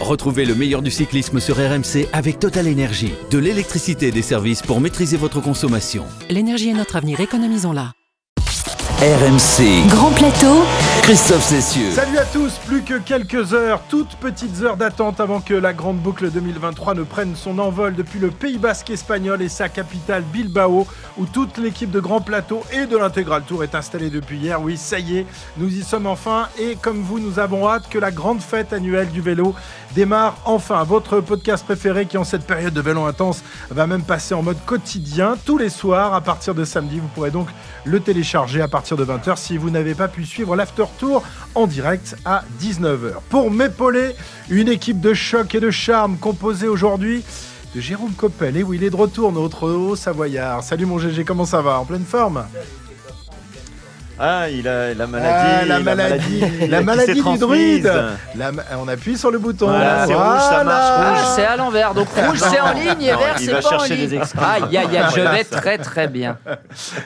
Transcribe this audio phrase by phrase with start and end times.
[0.00, 3.12] Retrouvez le meilleur du cyclisme sur RMC avec Total Énergie.
[3.30, 6.04] De l'électricité et des services pour maîtriser votre consommation.
[6.30, 7.92] L'énergie est notre avenir, économisons-la.
[9.00, 9.88] RMC.
[9.88, 10.62] Grand plateau.
[11.02, 11.90] Christophe Cessieux.
[11.90, 15.96] Salut à tous, plus que quelques heures, toutes petites heures d'attente avant que la grande
[15.96, 20.86] boucle 2023 ne prenne son envol depuis le Pays Basque espagnol et sa capitale Bilbao,
[21.16, 24.60] où toute l'équipe de Grand Plateau et de l'Intégral Tour est installée depuis hier.
[24.60, 25.26] Oui, ça y est,
[25.56, 29.08] nous y sommes enfin et comme vous, nous avons hâte que la grande fête annuelle
[29.08, 29.54] du vélo
[29.94, 30.82] démarre enfin.
[30.84, 34.58] Votre podcast préféré qui en cette période de vélo intense va même passer en mode
[34.66, 36.98] quotidien tous les soirs à partir de samedi.
[36.98, 37.48] Vous pourrez donc
[37.84, 41.22] le télécharger à partir de 20h si vous n'avez pas pu suivre l'after tour
[41.54, 43.14] en direct à 19h.
[43.28, 44.14] Pour m'épauler,
[44.48, 47.24] une équipe de choc et de charme composée aujourd'hui
[47.74, 48.56] de Jérôme Coppel.
[48.56, 50.62] Et oui, il est de retour, notre haut savoyard.
[50.62, 51.78] Salut mon GG, comment ça va?
[51.78, 52.44] En pleine forme?
[54.22, 55.48] Ah, il a la maladie.
[55.62, 57.90] Ah, la maladie, la maladie du druide.
[58.36, 59.68] La on appuie sur le bouton.
[59.68, 61.24] Voilà, c'est rouge, ça marche, rouge.
[61.26, 61.94] Ah, c'est à l'envers.
[61.94, 64.20] Donc rouge, c'est en ligne et Non, vert, c'est pas en ligne.
[64.42, 66.36] Aïe, aïe, aïe, je vais très très bien.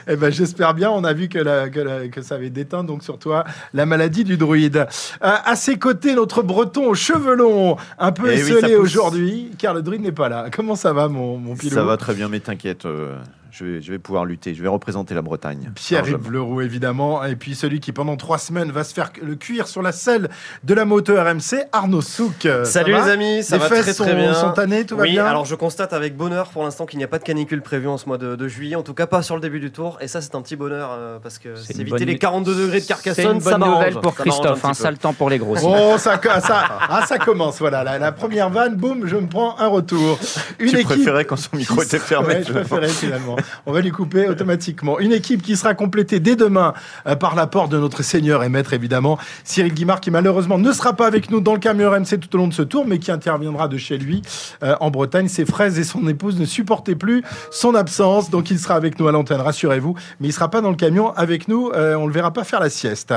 [0.07, 0.91] Eh ben, j'espère bien.
[0.91, 3.85] On a vu que, la- que, la- que ça avait déteint donc sur toi la
[3.85, 4.77] maladie du druide.
[4.77, 9.51] Euh, à ses côtés, notre breton aux cheveux longs, un peu Eh oui, esselé aujourd'hui,
[9.57, 10.45] car le druide n'est pas là.
[10.53, 13.15] Comment ça va, mon, mon pilot Ça va très bien, mais t'inquiète, euh,
[13.57, 14.53] je, vais, je vais pouvoir lutter.
[14.53, 15.71] Je vais représenter la Bretagne.
[15.75, 16.29] Pierre-Yves.
[16.31, 17.23] Leroux, évidemment.
[17.23, 20.29] Et puis celui qui, pendant trois semaines, va se faire le cuir sur la selle
[20.63, 22.33] de la moto RMC, Arnaud Souk.
[22.41, 24.33] Ça Salut va les amis, ça Les va fesses très sont, très bien.
[24.33, 27.03] sont tannées, tout va oui, bien alors je constate avec bonheur pour l'instant qu'il n'y
[27.05, 29.21] a pas de canicule prévue en ce mois de, de juillet, en tout cas pas
[29.21, 29.97] sur le début du tour.
[30.01, 32.55] Et ça, c'est un petit bonheur euh, parce que C'est éviter bonne les nu- 42
[32.55, 33.77] degrés de C'est Carcassonne, une ça bonne m'arrange.
[33.85, 34.65] nouvelle pour Ça Christophe.
[34.65, 34.73] un peu.
[34.73, 35.61] sale temps pour les grosses.
[35.63, 37.83] Oh, ça, ça, ah, ça commence, voilà.
[37.83, 40.19] La, la première vanne, boum, je me prends un retour.
[40.59, 42.25] Une Tu équipe préférais quand son micro était fermé.
[42.35, 43.35] Ouais, je préférais finalement.
[43.65, 44.99] On va lui couper automatiquement.
[44.99, 46.73] Une équipe qui sera complétée dès demain
[47.07, 50.93] euh, par l'apport de notre seigneur et maître évidemment, Cyril Guimard, qui malheureusement ne sera
[50.93, 53.11] pas avec nous dans le camion RMC tout au long de ce tour, mais qui
[53.11, 54.21] interviendra de chez lui
[54.63, 55.27] euh, en Bretagne.
[55.27, 59.07] Ses fraises et son épouse ne supportaient plus son absence, donc il sera avec nous
[59.07, 61.71] à l'antenne, rassurez-vous, mais il sera pas dans le camion avec nous.
[61.75, 63.13] euh, on le verra pas faire la sieste.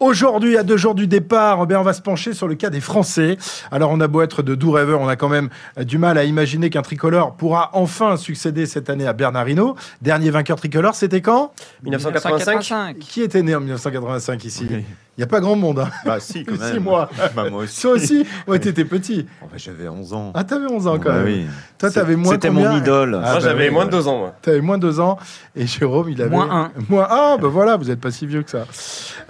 [0.00, 2.80] Aujourd'hui, à deux jours du départ, eh on va se pencher sur le cas des
[2.80, 3.36] Français.
[3.70, 5.48] Alors, on a beau être de doux rêveurs, on a quand même
[5.80, 9.42] du mal à imaginer qu'un tricolore pourra enfin succéder cette année à Bernard
[10.00, 11.52] Dernier vainqueur tricolore, c'était quand?
[11.82, 12.98] 1985.
[12.98, 14.66] Qui était né en 1985 ici?
[15.18, 15.78] Il n'y a pas grand monde.
[15.78, 15.90] Hein.
[16.06, 16.82] Bah si, quand Si, même.
[16.84, 17.10] moi.
[17.36, 17.82] Bah, moi aussi.
[17.82, 19.26] Toi aussi Ouais, t'étais petit.
[19.42, 20.32] Oh, bah, J'avais 11 ans.
[20.34, 21.24] Ah, t'avais 11 ans quand Bah même.
[21.26, 21.46] oui.
[21.78, 23.14] Toi, t'avais moins C'était combien mon idole.
[23.16, 23.98] Ah, Moi bah j'avais oui, moins de ouais.
[23.98, 24.18] deux ans.
[24.18, 24.34] moi.
[24.40, 25.18] T'avais moins deux ans
[25.54, 26.70] et Jérôme, il avait Moins un.
[26.88, 28.64] Moins ah, ben voilà, vous n'êtes pas si vieux que ça.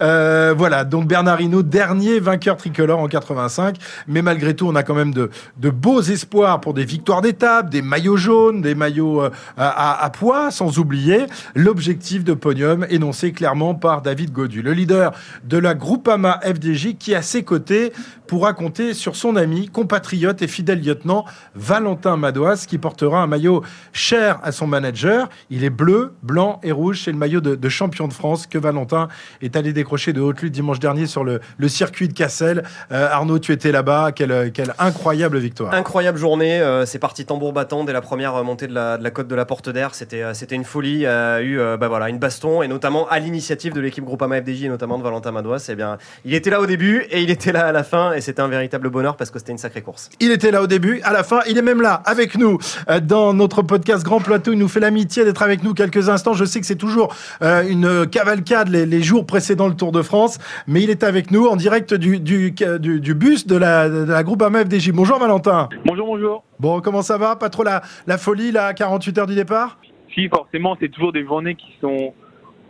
[0.01, 3.77] Euh, voilà, donc Bernard Hinault, dernier vainqueur tricolore en 85.
[4.07, 7.71] Mais malgré tout, on a quand même de, de beaux espoirs pour des victoires d'étape,
[7.71, 9.69] des maillots jaunes, des maillots euh, à,
[10.01, 15.13] à- à poids, sans oublier l'objectif de podium énoncé clairement par David Godu, le leader
[15.45, 17.93] de la Groupama FDJ, qui à ses côtés
[18.33, 23.63] pourra compter sur son ami, compatriote et fidèle lieutenant Valentin Madoise, qui portera un maillot
[23.93, 25.29] cher à son manager.
[25.51, 27.03] Il est bleu, blanc et rouge.
[27.05, 29.09] C'est le maillot de, champion de France que Valentin
[29.43, 32.63] est allé décrocher de haute lutte dimanche dernier sur le, le circuit de Cassel.
[32.91, 34.13] Euh, Arnaud, tu étais là-bas.
[34.13, 35.75] Quelle, quelle incroyable victoire.
[35.75, 39.05] Incroyable journée, euh, c'est parti tambour battant dès la première euh, montée de la, de
[39.05, 39.95] la côte de la Porte d'Air.
[39.95, 41.05] C'était euh, c'était une folie.
[41.05, 44.65] A eu euh, bah voilà, une baston et notamment à l'initiative de l'équipe Groupama FDJ
[44.65, 45.67] et notamment de Valentin Madouas.
[45.69, 48.41] Eh bien, il était là au début et il était là à la fin c'était
[48.41, 50.09] un véritable bonheur parce que c'était une sacrée course.
[50.21, 53.01] Il était là au début, à la fin, il est même là avec nous euh,
[53.01, 54.53] dans notre podcast Grand Plateau.
[54.53, 56.33] Il nous fait l'amitié d'être avec nous quelques instants.
[56.33, 60.03] Je sais que c'est toujours euh, une cavalcade les, les jours précédant le Tour de
[60.03, 63.89] France, mais il est avec nous en direct du, du, du, du bus de la,
[63.89, 64.93] de la groupe FDJ.
[64.93, 65.69] Bonjour Valentin.
[65.85, 66.45] Bonjour, bonjour.
[66.61, 67.37] Bon, comment ça va?
[67.37, 69.79] Pas trop la, la folie là, à 48 heures du départ?
[70.15, 72.15] Si, forcément, c'est toujours des journées qui sont,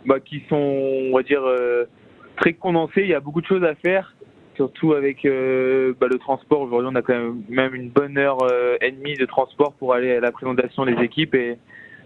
[0.05, 1.85] bah, qui sont, on va dire, euh,
[2.37, 3.01] très condensées.
[3.01, 4.13] Il y a beaucoup de choses à faire,
[4.55, 6.61] surtout avec euh, bah, le transport.
[6.61, 9.93] Aujourd'hui, on a quand même, même une bonne heure euh, et demie de transport pour
[9.93, 11.35] aller à la présentation des équipes.
[11.35, 11.57] Et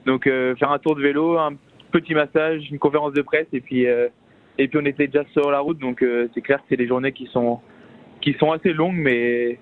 [0.06, 1.54] donc, euh, faire un tour de vélo, un
[1.92, 5.60] petit massage, une conférence de presse, et puis, et puis on était déjà sur la
[5.60, 5.80] route.
[5.80, 6.04] Donc,
[6.34, 7.60] c'est clair que c'est des journées qui sont,
[8.22, 9.58] qui sont assez longues, mais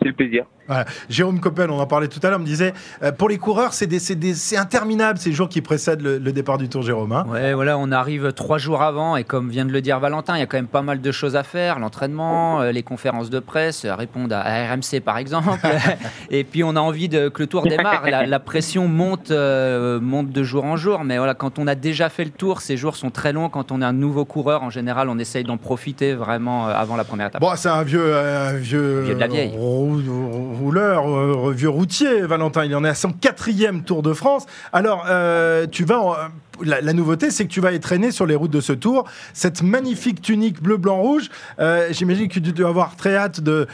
[0.00, 0.44] c'est le plaisir.
[0.70, 0.84] Voilà.
[1.08, 2.72] Jérôme Coppel, on en parlait tout à l'heure, me disait
[3.02, 6.18] euh, pour les coureurs, c'est des- c'est des- c'est interminable ces jours qui précèdent le,
[6.18, 7.10] le départ du Tour, Jérôme.
[7.12, 7.26] hein.
[7.28, 10.40] Ouais, voilà, on arrive trois jours avant et comme vient de le dire Valentin, il
[10.40, 13.40] y a quand même pas mal de choses à faire, l'entraînement, euh, les conférences de
[13.40, 15.48] presse, euh, répondre à, à RMC par exemple,
[16.30, 18.02] et puis on a envie de, que le tour démarre.
[18.08, 22.08] La, la pression monte, monte de jour en jour, mais voilà, quand on a déjà
[22.08, 23.48] fait le tour, ces jours sont très longs.
[23.48, 27.04] Quand on est un nouveau coureur, en général, on essaye d'en profiter vraiment avant la
[27.04, 27.40] première étape.
[27.40, 28.12] Bon, c'est un vieux,
[28.56, 29.50] vieux, Vieux de la vieille.
[29.56, 32.64] rou- rou- rouleur, euh, vieux routier, Valentin.
[32.64, 34.46] Il en est à son quatrième Tour de France.
[34.72, 36.30] Alors, euh, tu vas
[36.64, 39.04] la, nouveauté, c'est que tu vas être traîné sur les routes de ce tour.
[39.32, 41.28] Cette magnifique tunique bleu, blanc, rouge.
[41.58, 43.66] euh, J'imagine que tu dois avoir très hâte de,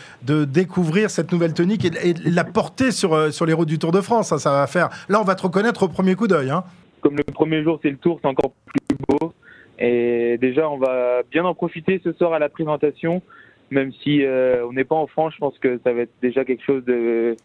[0.44, 4.00] découvrir cette nouvelle tunique et, la porter sur, euh, sur les routes du Tour de
[4.00, 4.28] France.
[4.28, 4.88] Ça, ça va faire.
[5.08, 6.50] Là, on va te reconnaître au premier coup d'œil.
[6.50, 6.64] Hein.
[7.00, 9.32] Comme le premier jour, c'est le tour, c'est encore plus beau.
[9.78, 13.22] Et déjà, on va bien en profiter ce soir à la présentation.
[13.70, 16.44] Même si euh, on n'est pas en France, je pense que ça va être déjà
[16.44, 17.36] quelque chose de,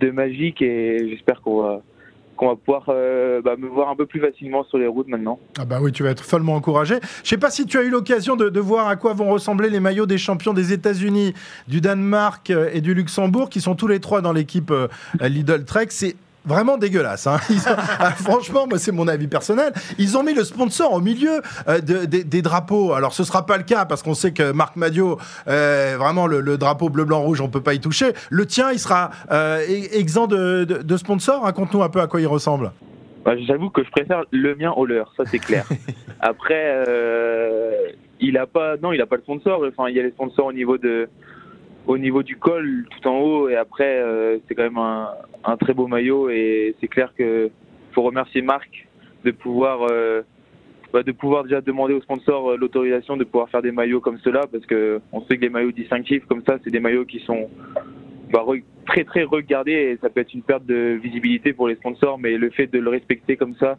[0.00, 4.64] de magique et j'espère qu'on va, pouvoir euh, bah, me voir un peu plus facilement
[4.64, 5.40] sur les routes maintenant.
[5.58, 6.96] Ah bah oui, tu vas être follement encouragé.
[7.24, 9.80] Je sais pas si tu as eu l'occasion de, voir à quoi vont ressembler les
[9.80, 11.34] maillots des champions des États-Unis,
[11.66, 14.72] du Danemark euh, et du Luxembourg, qui sont tous les trois dans l'équipe
[15.20, 15.88] Lidl Trek.
[16.44, 17.26] Vraiment dégueulasse.
[17.26, 17.38] hein.
[17.50, 17.54] Ont-
[17.98, 19.72] ah, franchement, moi c'est mon avis personnel.
[19.98, 22.92] Ils ont mis le sponsor au milieu euh, de- des- des drapeaux.
[22.92, 25.18] Alors ce sera pas le cas parce qu'on sait que Marc Madio,
[25.48, 28.12] euh, vraiment le, le drapeau bleu blanc rouge, on peut pas y toucher.
[28.30, 31.42] Le tien, il sera euh, e- exempt de, sponsor.
[31.42, 32.72] Raconte-nous un peu à quoi il ressemble.
[33.24, 35.66] Bah, J'avoue que je préfère le mien au leur, ça c'est clair.
[36.20, 36.84] Après,
[38.20, 39.64] il a pas, non, il a pas de sponsor.
[39.68, 41.08] Enfin, il y a les sponsors au niveau de,
[41.86, 45.10] au niveau du col, tout en haut, et après, euh, c'est quand même un,
[45.44, 47.50] un très beau maillot, et c'est clair que
[47.92, 48.86] faut remercier Marc
[49.24, 50.22] de pouvoir, euh,
[50.92, 54.18] bah, de pouvoir déjà demander aux sponsors euh, l'autorisation de pouvoir faire des maillots comme
[54.18, 57.20] cela, parce que on sait que les maillots distinctifs comme ça, c'est des maillots qui
[57.20, 57.48] sont
[58.32, 58.44] bah,
[58.86, 62.36] très très regardés et ça peut être une perte de visibilité pour les sponsors, mais
[62.36, 63.78] le fait de le respecter comme ça,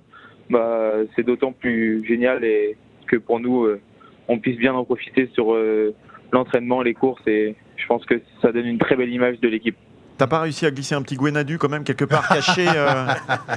[0.49, 2.77] bah, c'est d'autant plus génial et
[3.07, 3.79] que pour nous, euh,
[4.27, 5.93] on puisse bien en profiter sur euh,
[6.31, 7.55] l'entraînement, les courses et
[7.85, 9.77] je pense que ça donne une très belle image de l'équipe.
[10.17, 13.05] T'as pas réussi à glisser un petit Gwenadu quand même quelque part caché euh,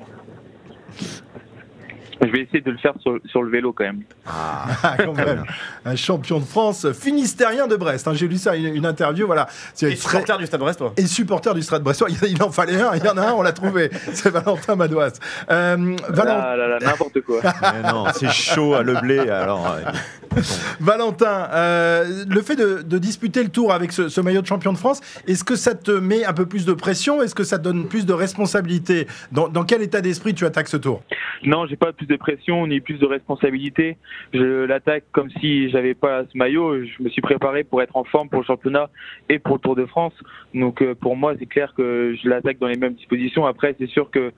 [2.36, 4.02] vais essayer de le faire sur, sur le vélo quand même.
[4.28, 5.44] Ah, quand même.
[5.86, 8.08] Un champion de France, finistérien de Brest.
[8.08, 8.14] hein.
[8.14, 9.26] J'ai lu ça, une, une interview.
[9.26, 9.48] Voilà.
[9.74, 10.94] C'est Et très- supporter du Stade Brestois.
[10.98, 12.08] et supporter du Stade Brestois.
[12.24, 12.96] Il, il en fallait un.
[12.96, 13.90] Il y en a un, on l'a trouvé.
[14.14, 15.20] C'est Valentin Madouas.
[15.52, 17.42] Euh, Ah là là, n'importe quoi.
[17.62, 19.20] mais non, c'est chaud à le blé.
[19.20, 20.42] Alors, euh,
[20.80, 24.74] Valentin, euh, le fait de, de disputer le tour avec ce, ce maillot de champion
[24.74, 27.22] de France, est-ce que ça te met un peu plus de pression?
[27.22, 30.68] Est-ce que ça te donne plus de responsabilité dans, dans quel état d'esprit tu attaques
[30.68, 31.04] ce tour?
[31.44, 33.98] Non, j'ai pas plus de pression ni plus de responsabilité.
[34.34, 36.84] Je l'attaque comme si j'avais pas ce maillot.
[36.84, 38.90] Je me suis préparé pour être en forme pour le championnat
[39.30, 40.14] et pour le Tour de France.
[40.56, 43.46] Donc euh, pour moi, c'est clair que je l'attaque dans les mêmes dispositions.
[43.46, 44.32] Après, c'est sûr que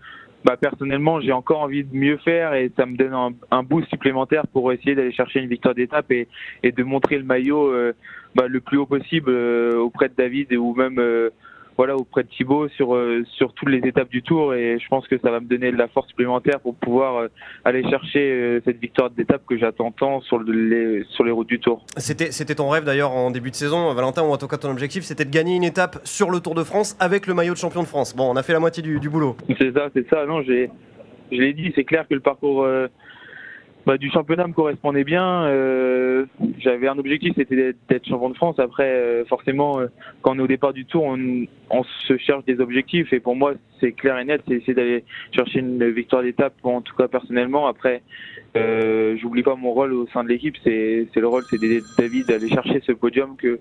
[0.43, 4.45] bah, personnellement, j'ai encore envie de mieux faire et ça me donne un, boost supplémentaire
[4.47, 6.27] pour essayer d'aller chercher une victoire d'étape et,
[6.63, 7.93] de montrer le maillot euh,
[8.35, 10.99] bah, le plus haut possible euh, auprès de David ou même
[11.77, 15.07] voilà auprès de Thibaut sur euh, sur toutes les étapes du Tour et je pense
[15.07, 17.27] que ça va me donner de la force supplémentaire pour pouvoir euh,
[17.65, 21.47] aller chercher euh, cette victoire d'étape que j'attends tant sur le- les sur les routes
[21.47, 21.83] du Tour.
[21.97, 24.71] C'était c'était ton rêve d'ailleurs en début de saison, Valentin, ou en tout cas ton
[24.71, 27.57] objectif, c'était de gagner une étape sur le Tour de France avec le maillot de
[27.59, 28.15] champion de France.
[28.15, 29.35] Bon, on a fait la moitié du, du boulot.
[29.59, 30.25] C'est ça, c'est ça.
[30.25, 30.69] Non, j'ai,
[31.31, 32.87] je l'ai dit, c'est clair que le parcours euh,
[33.87, 35.45] bah, du championnat me correspondait bien.
[35.45, 36.25] Euh,
[36.59, 38.59] j'avais un objectif, c'était d'être, champion de France.
[38.59, 39.87] Après, euh, forcément, euh,
[40.21, 43.13] quand on est au départ du tour, on, on se cherche des objectifs.
[43.13, 46.81] Et pour moi, c'est clair et net, c'est essayer d'aller chercher une victoire d'étape, en
[46.81, 47.65] tout cas personnellement.
[47.67, 48.01] Après,
[48.57, 50.57] euh, j'oublie pas mon rôle au sein de l'équipe.
[50.65, 53.57] C'est, le rôle, c'est d'aider David d'aller chercher ce podium que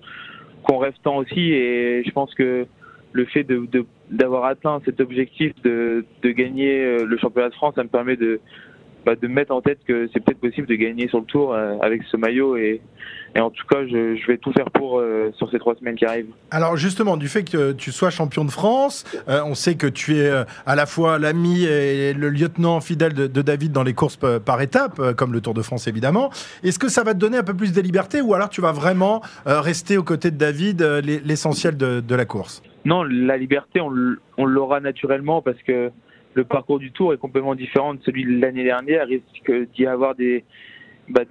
[0.63, 1.53] qu'on rêve tant aussi.
[1.53, 2.65] Et je pense que
[3.13, 7.53] le fait de, de- d'avoir atteint cet objectif de, de gagner euh, le championnat de
[7.53, 8.41] France, ça me permet de,
[9.07, 11.53] bah, de me mettre en tête que c'est peut-être possible de gagner sur le tour
[11.53, 12.57] euh, avec ce maillot.
[12.57, 12.81] Et,
[13.35, 15.95] et en tout cas, je, je vais tout faire pour euh, sur ces trois semaines
[15.95, 16.33] qui arrivent.
[16.51, 20.17] Alors justement, du fait que tu sois champion de France, euh, on sait que tu
[20.17, 20.29] es
[20.65, 24.61] à la fois l'ami et le lieutenant fidèle de, de David dans les courses par
[24.61, 26.29] étapes, comme le Tour de France évidemment.
[26.63, 28.73] Est-ce que ça va te donner un peu plus de liberté ou alors tu vas
[28.73, 32.61] vraiment rester aux côtés de David, l'es- l'essentiel de, de la course?
[32.85, 35.91] Non, la liberté, on l'aura naturellement parce que
[36.37, 39.07] le parcours du Tour est complètement différent de celui de l'année dernière.
[39.09, 40.45] Il risque d'y avoir des,
[41.09, 41.23] bah,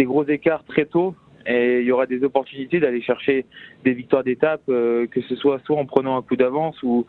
[0.00, 1.14] gros écarts très tôt
[1.46, 3.46] et il y aura des opportunités d'aller chercher
[3.84, 7.06] des victoires d'étape, euh, que ce soit soit en prenant un coup d'avance ou,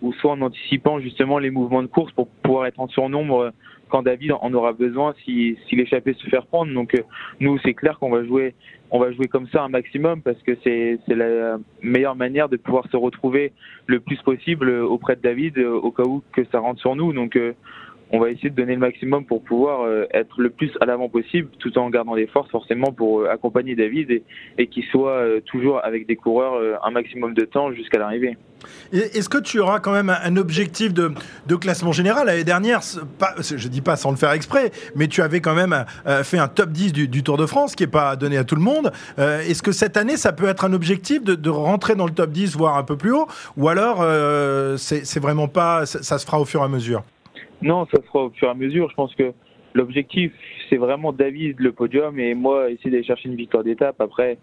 [0.00, 3.52] ou soit en anticipant justement les mouvements de course pour pouvoir être en surnombre
[3.88, 6.72] quand David en aura besoin si, si l'échappée se fait reprendre.
[6.72, 7.02] Donc euh,
[7.40, 8.54] nous, c'est clair qu'on va jouer
[8.90, 12.86] on va jouer comme ça un maximum parce que c'est la meilleure manière de pouvoir
[12.90, 13.52] se retrouver
[13.86, 17.12] le plus possible auprès de David euh, au cas où que ça rentre sur nous.
[17.12, 17.52] Donc euh,
[18.10, 21.08] on va essayer de donner le maximum pour pouvoir euh, être le plus à l'avant
[21.08, 24.22] possible tout en gardant des forces forcément pour euh, accompagner David
[24.58, 28.36] et, qu'il soit euh, toujours avec des coureurs un maximum de temps jusqu'à l'arrivée.
[28.92, 31.12] Est-ce que tu auras quand même un, objectif de,
[31.56, 32.26] classement général?
[32.26, 32.80] L'année dernière,
[33.18, 35.84] pas, je dis pas sans le faire exprès, mais tu avais quand même
[36.24, 38.60] fait un top 10 du, Tour de France qui n'est pas donné à tout le
[38.60, 38.92] monde.
[39.16, 42.56] Est-ce que cette année, ça peut être un objectif de, rentrer dans le top 10,
[42.56, 43.28] voire un peu plus haut?
[43.56, 44.04] Ou alors,
[44.76, 47.04] c'est vraiment pas, ça, ça se fera au fur et à mesure?
[47.62, 48.88] Non, ça sera au fur et à mesure.
[48.90, 49.32] Je pense que
[49.74, 50.32] l'objectif,
[50.68, 54.00] c'est vraiment David le podium et moi essayer d'aller chercher une victoire d'étape.
[54.00, 54.38] Après,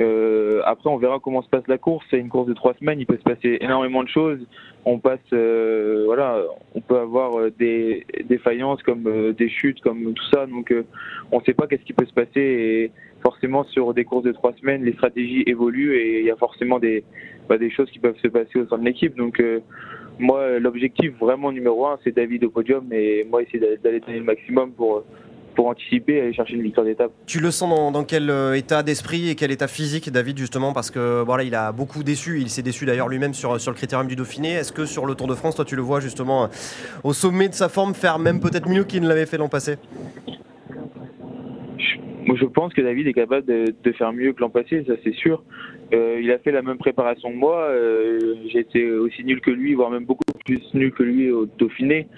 [0.00, 2.06] euh, après, on verra comment se passe la course.
[2.10, 3.00] C'est une course de trois semaines.
[3.00, 4.38] Il peut se passer énormément de choses.
[4.84, 6.42] On passe, euh, voilà,
[6.74, 10.46] on peut avoir euh, des défaillances comme euh, des chutes, comme tout ça.
[10.46, 10.84] Donc, euh,
[11.32, 12.40] on ne sait pas qu'est-ce qui peut se passer.
[12.40, 16.36] Et forcément, sur des courses de trois semaines, les stratégies évoluent et il y a
[16.36, 17.04] forcément des,
[17.48, 19.16] bah, des choses qui peuvent se passer au sein de l'équipe.
[19.16, 19.60] Donc, euh,
[20.18, 24.24] moi, l'objectif vraiment numéro un, c'est David au podium et moi essayer d'aller- donner le
[24.24, 25.04] maximum pour
[25.54, 27.10] pour anticiper et aller chercher une victoire d'étape.
[27.26, 30.72] Tu le sens dans, dans quel euh, état d'esprit et quel état physique, David, justement,
[30.72, 32.38] parce que voilà, il a beaucoup déçu.
[32.40, 34.52] Il s'est déçu d'ailleurs lui-même sur, sur le critérium du Dauphiné.
[34.52, 36.48] Est-ce que sur le Tour de France, toi, tu le vois justement euh,
[37.02, 39.78] au sommet de sa forme faire même peut-être mieux qu'il ne l'avait fait l'an passé?
[42.34, 45.14] Je pense que David est capable de, de faire mieux que l'an passé, ça c'est
[45.14, 45.42] sûr.
[45.94, 47.56] Euh, il a fait la même préparation que moi.
[47.60, 48.18] euh,
[48.58, 52.08] été aussi nul que lui, voire même beaucoup plus nul que lui au Dauphiné.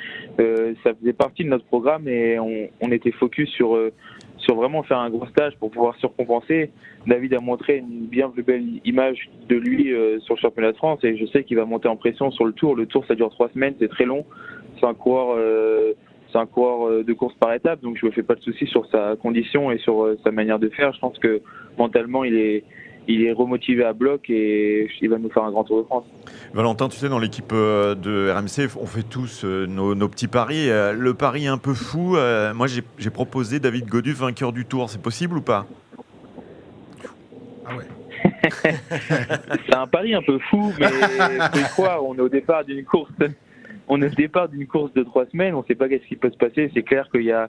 [0.41, 3.93] Euh, ça faisait partie de notre programme et on, on était focus sur, euh,
[4.39, 6.71] sur vraiment faire un gros stage pour pouvoir surcompenser.
[7.07, 10.77] David a montré une bien plus belle image de lui euh, sur le championnat de
[10.77, 12.75] France et je sais qu'il va monter en pression sur le tour.
[12.77, 14.25] Le tour, ça dure trois semaines, c'est très long.
[14.79, 15.37] C'est un coureur.
[16.33, 18.67] C'est un coureur euh, de course par étapes, donc je me fais pas de soucis
[18.67, 20.93] sur sa condition et sur euh, sa manière de faire.
[20.93, 21.41] Je pense que
[21.79, 22.65] mentalement, il est,
[23.09, 26.05] il est remotivé à bloc et il va nous faire un grand Tour de France.
[26.53, 30.69] Valentin, tu sais, dans l'équipe euh, de RMC, on fait tous nos, nos petits paris.
[30.69, 32.17] Le pari un peu fou,
[32.55, 34.91] moi j'ai j'ai proposé David Godu vainqueur du Tour.
[34.91, 35.67] C'est possible ou pas?
[37.67, 37.85] Ah ouais.
[39.67, 40.87] C'est un pari un peu fou, mais
[41.53, 42.05] faut y croire.
[42.05, 43.13] On est au départ d'une course.
[43.93, 45.53] On est au départ d'une course de trois semaines.
[45.53, 46.71] On ne sait pas qu'est-ce qui peut se passer.
[46.73, 47.49] C'est clair qu'il y a,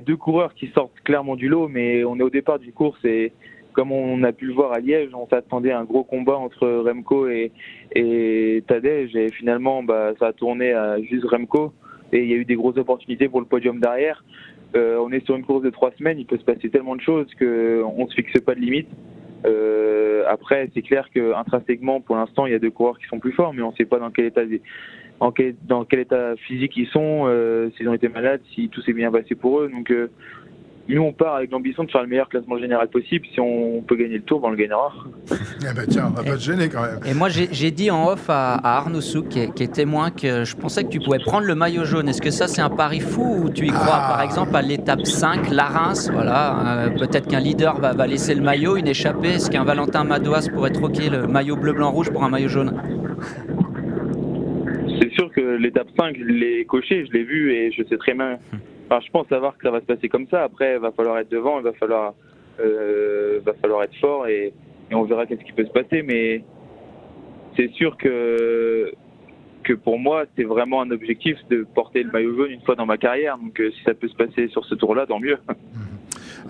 [0.00, 3.32] deux coureurs qui sortent clairement du lot, mais on est au départ d'une course et
[3.72, 6.68] comme on a pu le voir à Liège, on s'attendait à un gros combat entre
[6.68, 7.50] Remco et,
[7.96, 11.72] et Tadej et finalement, bah, ça a tourné à juste Remco
[12.12, 14.24] et il y a eu des grosses opportunités pour le podium derrière.
[14.76, 17.00] Euh, on est sur une course de trois semaines, il peut se passer tellement de
[17.00, 18.88] choses qu'on ne se fixe pas de limite.
[19.44, 23.18] Euh, après, c'est clair que intrinsèquement, pour l'instant, il y a deux coureurs qui sont
[23.18, 24.42] plus forts, mais on ne sait pas dans quel état,
[25.22, 28.82] en quel, dans quel état physique ils sont, euh, s'ils ont été malades, si tout
[28.82, 29.70] s'est bien passé pour eux.
[29.72, 30.10] Donc, euh,
[30.88, 33.24] nous, on part avec l'ambition de faire le meilleur classement général possible.
[33.32, 34.92] Si on peut gagner le tour, ben, on le gagnera.
[35.60, 36.98] Eh ben tiens, on va pas te gêner quand même.
[37.06, 40.10] Et moi, j'ai dit en off à, à Arnaud Souk, qui est, qui est témoin,
[40.10, 42.08] que je pensais que tu pouvais prendre le maillot jaune.
[42.08, 44.08] Est-ce que ça, c'est un pari fou ou tu y crois Ah.
[44.14, 48.34] Par exemple, à l'étape 5, la Reims, voilà, euh, peut-être qu'un leader va, va laisser
[48.34, 49.34] le maillot, une échappée.
[49.34, 52.72] Est-ce qu'un Valentin Madouas pourrait troquer le maillot bleu-blanc-rouge pour un maillot jaune?
[55.32, 58.38] Que l'étape 5, je l'ai coché, je l'ai vu et je sais très bien.
[58.90, 60.42] Je pense savoir que ça va se passer comme ça.
[60.42, 62.14] Après, il va falloir être devant, il va falloir,
[62.60, 64.52] euh, va falloir être fort et,
[64.90, 66.02] et on verra qu'est-ce qui peut se passer.
[66.02, 66.44] Mais
[67.56, 68.92] c'est sûr que
[69.62, 72.86] que pour moi, c'est vraiment un objectif de porter le maillot jaune une fois dans
[72.86, 73.38] ma carrière.
[73.38, 75.38] Donc, euh, si ça peut se passer sur ce tour-là, tant mieux.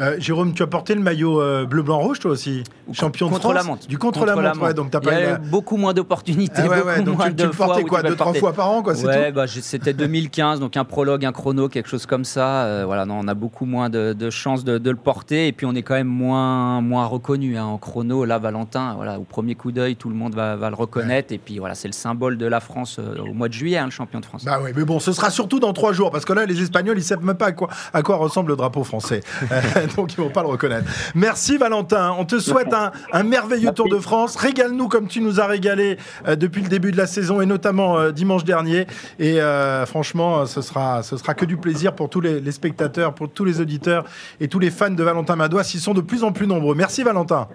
[0.01, 3.33] Euh, Jérôme, tu as porté le maillot euh, bleu, blanc, rouge toi aussi Champion de
[3.33, 3.87] contre France la montre.
[3.87, 6.89] Du contre-la-montre, ouais, donc t'as Il y a eu beaucoup moins d'opportunités, Ah ouais, beaucoup
[6.89, 8.95] ouais, donc moins tu, tu de le portais quoi Deux, trois fois par an, quoi,
[8.95, 12.65] Ouais, bah, c'était 2015, donc un prologue, un chrono, quelque chose comme ça.
[12.65, 15.53] Euh, voilà, non, on a beaucoup moins de, de chances de, de le porter, et
[15.53, 18.25] puis on est quand même moins, moins reconnu hein, en chrono.
[18.25, 21.39] Là, Valentin, voilà, au premier coup d'œil, tout le monde va, va le reconnaître, et
[21.39, 24.21] puis voilà, c'est le symbole de la France au mois de juillet, hein, le champion
[24.21, 24.45] de France.
[24.45, 26.99] Bah oui, mais bon, ce sera surtout dans trois jours, parce que là, les Espagnols,
[26.99, 29.21] ils savent même pas à quoi, à quoi ressemble le drapeau français.
[29.97, 30.87] Donc, ils vont pas le reconnaître.
[31.15, 32.15] Merci Valentin.
[32.19, 34.37] On te souhaite un, un merveilleux Tour de France.
[34.37, 35.97] Régale-nous comme tu nous as régalé
[36.27, 38.87] euh, depuis le début de la saison et notamment euh, dimanche dernier.
[39.19, 43.15] Et euh, franchement, ce sera, ce sera que du plaisir pour tous les, les spectateurs,
[43.15, 44.05] pour tous les auditeurs
[44.41, 45.63] et tous les fans de Valentin Madois.
[45.75, 46.75] Ils sont de plus en plus nombreux.
[46.75, 47.49] Merci Valentin.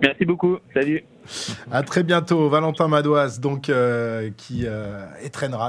[0.00, 0.58] Merci beaucoup.
[0.74, 1.04] Salut.
[1.70, 5.06] À très bientôt, Valentin Madoise, donc euh, qui euh,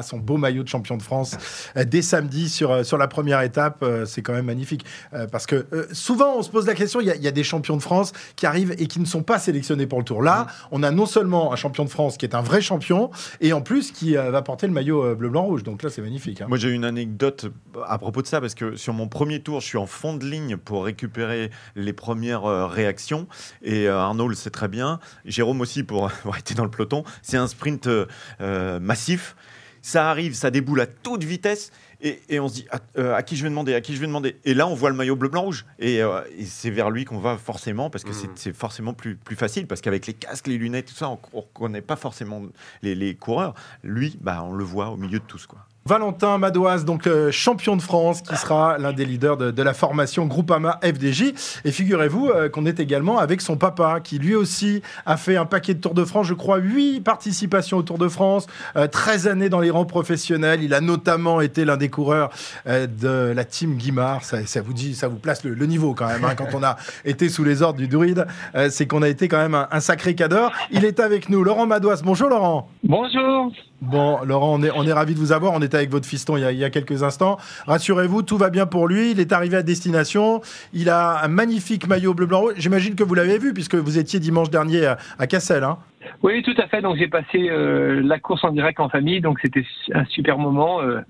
[0.04, 1.38] son beau maillot de champion de France
[1.78, 3.86] euh, dès samedi sur, euh, sur la première étape.
[4.06, 4.86] C'est quand même magnifique
[5.32, 7.00] parce que souvent on se pose la question.
[7.02, 9.88] Il y, a- des champions de France qui arrivent et qui ne sont pas sélectionnés
[9.88, 10.22] pour le Tour.
[10.22, 13.10] Là, on a non seulement un champion de France qui est un vrai champion
[13.42, 15.64] et en plus qui va porter le maillot euh, bleu blanc rouge.
[15.64, 16.42] Donc là, c'est magnifique.
[16.42, 16.46] hein.
[16.48, 17.48] Moi, j'ai une anecdote
[17.88, 20.26] à propos de ça parce que sur mon premier tour, je suis en fond de
[20.26, 23.28] ligne pour récupérer les premières réactions.
[23.64, 25.00] Et Arnaud le sait très bien.
[25.44, 27.04] Jérôme aussi pour avoir été dans le peloton.
[27.22, 28.06] C'est un sprint euh,
[28.40, 29.36] euh, massif.
[29.82, 31.72] Ça arrive, ça déboule à toute vitesse.
[32.00, 34.00] Et, et on se dit à, euh, à qui je vais demander, à qui je
[34.00, 34.38] vais demander?
[34.46, 35.66] Et là, on voit le maillot bleu, blanc, rouge.
[35.80, 39.16] Et, euh, et c'est vers lui qu'on va forcément parce que c'est- c'est forcément plus,
[39.18, 39.68] plus facile.
[39.68, 42.42] Parce qu'avec les casques, les lunettes, tout ça, on ne reconnaît pas forcément
[42.82, 43.54] les, les coureurs.
[43.84, 45.46] Lui, bah, on le voit au milieu de tous.
[45.48, 45.60] Quoi.
[45.86, 49.74] Valentin Madoise, donc euh, champion de France, qui sera l'un des leaders de, de la
[49.74, 51.34] formation Groupama FDJ.
[51.66, 55.46] Et figurez-vous euh, qu'on est également avec son papa, qui lui aussi a fait un
[55.46, 58.48] paquet de Tours de France, je crois 8 participations au Tour de France,
[58.78, 60.64] euh, 13 années dans les rangs professionnels.
[60.64, 62.30] Il a notamment été l'un des coureurs
[62.66, 64.24] euh, de la team Guimard.
[64.24, 66.24] Ça, ça vous dit, ça vous place le, le niveau quand même.
[66.24, 68.26] hein, quand on a été sous les ordres du druide,
[68.56, 70.54] euh, c'est qu'on a été quand même un, un sacré cador.
[70.72, 72.04] Il est avec nous, Laurent Madoise.
[72.04, 72.70] Bonjour Laurent.
[72.86, 73.52] Bonjour.
[73.84, 75.52] Bon, Laurent, on est, on ravis de vous avoir.
[75.52, 77.38] On était avec votre fiston il y a, quelques instants.
[77.68, 79.12] Rassurez-vous, tout va bien pour lui.
[79.12, 80.40] Il est arrivé à destination.
[80.72, 82.54] Il a un magnifique maillot bleu-blanc-rouge.
[82.56, 85.64] J'imagine que vous l'avez vu puisque vous étiez dimanche dernier à, Cassel.
[85.64, 85.80] Hein.
[86.22, 86.82] Oui, tout à fait.
[86.82, 90.82] Donc j'ai passé euh, la course en direct en famille, donc c'était un super moment.
[90.82, 91.02] euh,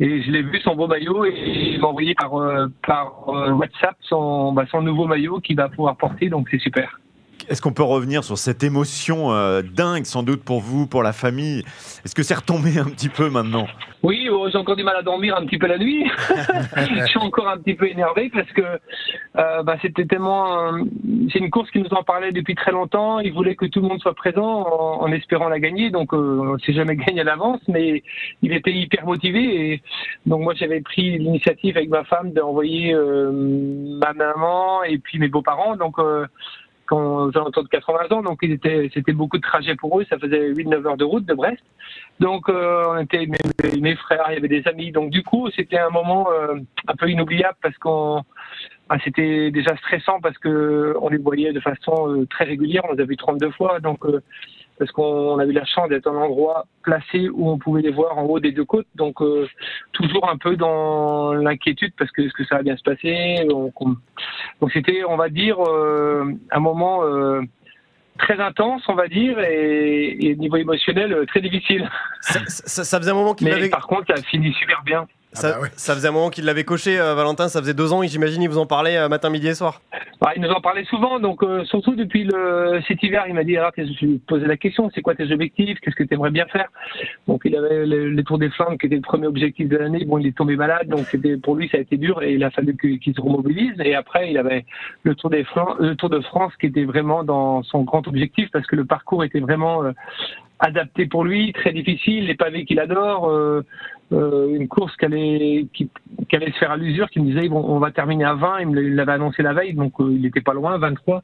[0.00, 1.34] et je l'ai vu son beau maillot et
[1.74, 2.32] il m'a envoyé par,
[2.84, 6.98] par euh, WhatsApp son, bah, son nouveau maillot qu'il va pouvoir porter, donc c'est super.
[7.52, 11.12] Est-ce qu'on peut revenir sur cette émotion euh, dingue, sans doute pour vous, pour la
[11.12, 11.58] famille?
[12.02, 13.66] Est-ce que c'est retombé un petit peu maintenant?
[14.02, 16.10] Oui, oh, j'ai encore du mal à dormir un petit peu la nuit.
[16.76, 20.72] je suis encore un petit peu énervé parce que euh, bah, c'était tellement.
[20.72, 20.78] euh,
[21.30, 23.20] c'est une course qui nous en parlait depuis très longtemps.
[23.20, 25.90] Il voulait que tout le monde soit présent en, en espérant la gagner.
[25.90, 28.02] Donc, euh, on ne s'est jamais gagné à l'avance, mais
[28.40, 29.72] il était hyper motivé.
[29.72, 29.82] Et
[30.24, 35.76] donc, moi, j'avais pris l'initiative avec ma femme d'envoyer ma maman et puis mes beaux-parents.
[35.76, 35.98] Donc,
[36.98, 40.52] alentours de 80 ans, donc ils étaient, c'était beaucoup de trajets pour eux, ça faisait
[40.52, 41.62] 8-9 heures de route de Brest.
[42.20, 43.26] Donc euh, on était
[43.80, 46.56] mes, frères, il y avait des amis, donc du coup c'était un moment euh,
[46.86, 48.22] un peu inoubliable parce qu'on
[48.88, 52.92] ah, c'était déjà stressant parce que on les voyait de façon euh, très régulière, on
[52.92, 54.04] les a vus 32 fois, donc
[54.78, 58.18] parce qu'on a eu la chance d'être en endroit placé où on pouvait les voir
[58.18, 59.46] en haut des deux côtes, donc euh,
[59.92, 63.72] toujours un peu dans l'inquiétude parce que est-ce que ça va bien se passer, on-
[63.80, 63.96] on-
[64.60, 67.42] donc c'était, on va dire, euh, un moment euh,
[68.18, 71.88] très intense, on va dire, et, et niveau émotionnel euh, très difficile.
[72.20, 75.06] Ça, ça- ça faisait un moment qu'il Mais par contre, ça a fini super bien.
[75.34, 75.68] Ça, Ah bah ouais.
[75.76, 77.48] ça faisait un moment qu'il l'avait coché, euh, Valentin.
[77.48, 78.02] Ça faisait deux ans.
[78.02, 79.80] et J'imagine il vous en parlait euh, matin, midi et soir.
[80.20, 83.42] Ouais, il nous en parlait souvent, donc euh, surtout depuis le, cet hiver, il m'a
[83.42, 86.14] dit, ah, je lui ai posé la question, c'est quoi tes objectifs, qu'est-ce que tu
[86.14, 86.68] aimerais bien faire?
[87.26, 90.04] Donc il avait le, les Tours des Flandres qui était le premier objectif de l'année,
[90.04, 92.44] bon il est tombé malade, donc c'était pour lui ça a été dur et il
[92.44, 93.74] a fallu qu'il se remobilise.
[93.84, 94.64] Et après il avait
[95.02, 98.48] le Tour, des Flandres, le Tour de France qui était vraiment dans son grand objectif
[98.52, 99.90] parce que le parcours était vraiment euh,
[100.60, 103.28] adapté pour lui, très difficile, les pavés qu'il adore.
[103.28, 103.64] euh,
[104.12, 105.88] une course qui allait, qui,
[106.28, 108.60] qui allait se faire à l'usure, qui me disait bon, on va terminer à 20,
[108.60, 111.22] il me l'avait annoncé la veille, donc euh, il n'était pas loin, 23.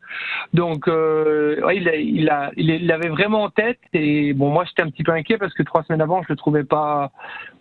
[0.55, 4.83] Donc euh, il, a- il, a, il l'avait vraiment en tête et bon moi j'étais
[4.83, 7.11] un petit peu inquiet parce que trois semaines avant je le trouvais pas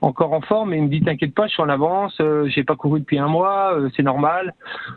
[0.01, 2.63] encore en forme et il me dit t'inquiète pas je suis en avance, euh, j'ai
[2.63, 4.53] pas couru depuis un mois, euh, c'est normal.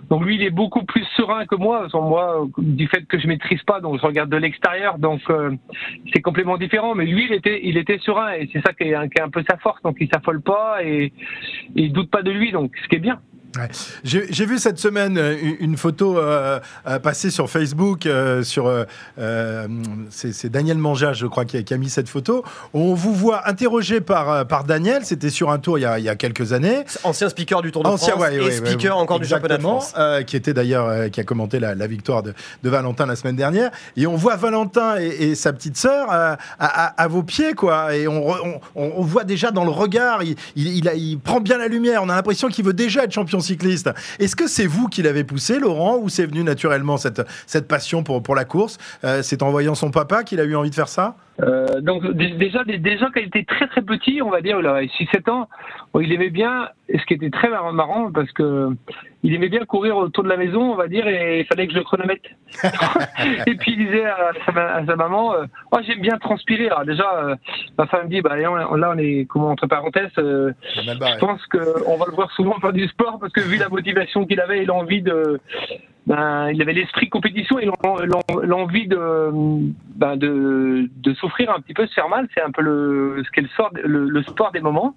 [0.09, 3.19] Donc lui il est beaucoup plus serein que moi, sans moi euh, du fait que
[3.19, 5.57] je maîtrise pas donc je regarde de l'extérieur donc euh,
[6.13, 9.11] c'est complètement différent mais lui il était il était serein et c'est ça qui est,
[9.11, 11.13] qui est un peu sa force donc il s'affole pas et
[11.75, 13.21] il doute pas de lui donc ce qui est bien.
[14.05, 18.43] J'ai j'ai vu cette semaine euh, une une photo euh, euh, passer sur Facebook, euh,
[18.43, 18.85] sur euh,
[20.11, 22.45] c'est Daniel Manja, je crois, qui a, qui a mis cette photo.
[22.75, 25.05] On vous voit interrogé par par Daniel.
[25.05, 26.85] C'était sur un tour il y a, il y a quelques années.
[27.05, 29.63] Ancien speaker du Tour de Ancien, France ouais, et ouais, speaker encore du championnat de
[29.63, 29.95] France.
[30.27, 33.71] qui était d'ailleurs qui a commenté la, la victoire de, de Valentin la semaine dernière.
[33.97, 37.95] Et on voit Valentin et, et sa petite sœur à, à- à vos pieds, quoi.
[37.97, 41.19] Et on, on, on- on voit déjà dans le regard, il, il, il a- il
[41.19, 42.03] prend bien la lumière.
[42.03, 43.91] On a l'impression qu'il veut déjà être champion cycliste.
[44.19, 48.03] Est-ce que c'est vous qui l'avez poussé, Laurent, ou c'est venu naturellement cette, cette passion
[48.03, 48.79] pour, pour la course?
[49.05, 51.17] Euh, C'est en voyant son papa qu'il a eu envie de faire ça?
[51.43, 54.59] Euh, donc dé- déjà, dé- déjà quand il était très très petit, on va dire,
[54.61, 55.49] il avait 6-7 ans,
[56.01, 58.69] il aimait bien, ce qui était très mar- marrant, parce que
[59.23, 61.73] il aimait bien courir autour de la maison, on va dire, et il fallait que
[61.73, 62.29] je le chronomètre.
[63.47, 66.69] et puis il disait à sa, ma- à sa maman, euh, oh, j'aime bien transpirer.
[66.69, 67.37] Alors déjà, euh,
[67.79, 70.53] ma femme me dit, bah, là on est, comment, entre parenthèses, euh,
[71.15, 74.27] je pense qu'on va le voir souvent faire du sport parce que vu la motivation
[74.27, 75.41] qu'il avait et l'envie de.
[76.07, 78.99] Ben, il avait l'esprit compétition et l'en- l'en- l'envie de,
[79.97, 82.27] ben, de, de souffrir un petit peu, de se faire mal.
[82.35, 84.97] C'est un peu le, ce qu'est le, sort- le, le sport des moments.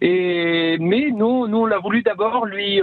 [0.00, 2.82] Et, mais nous, nous on l'a voulu d'abord lui.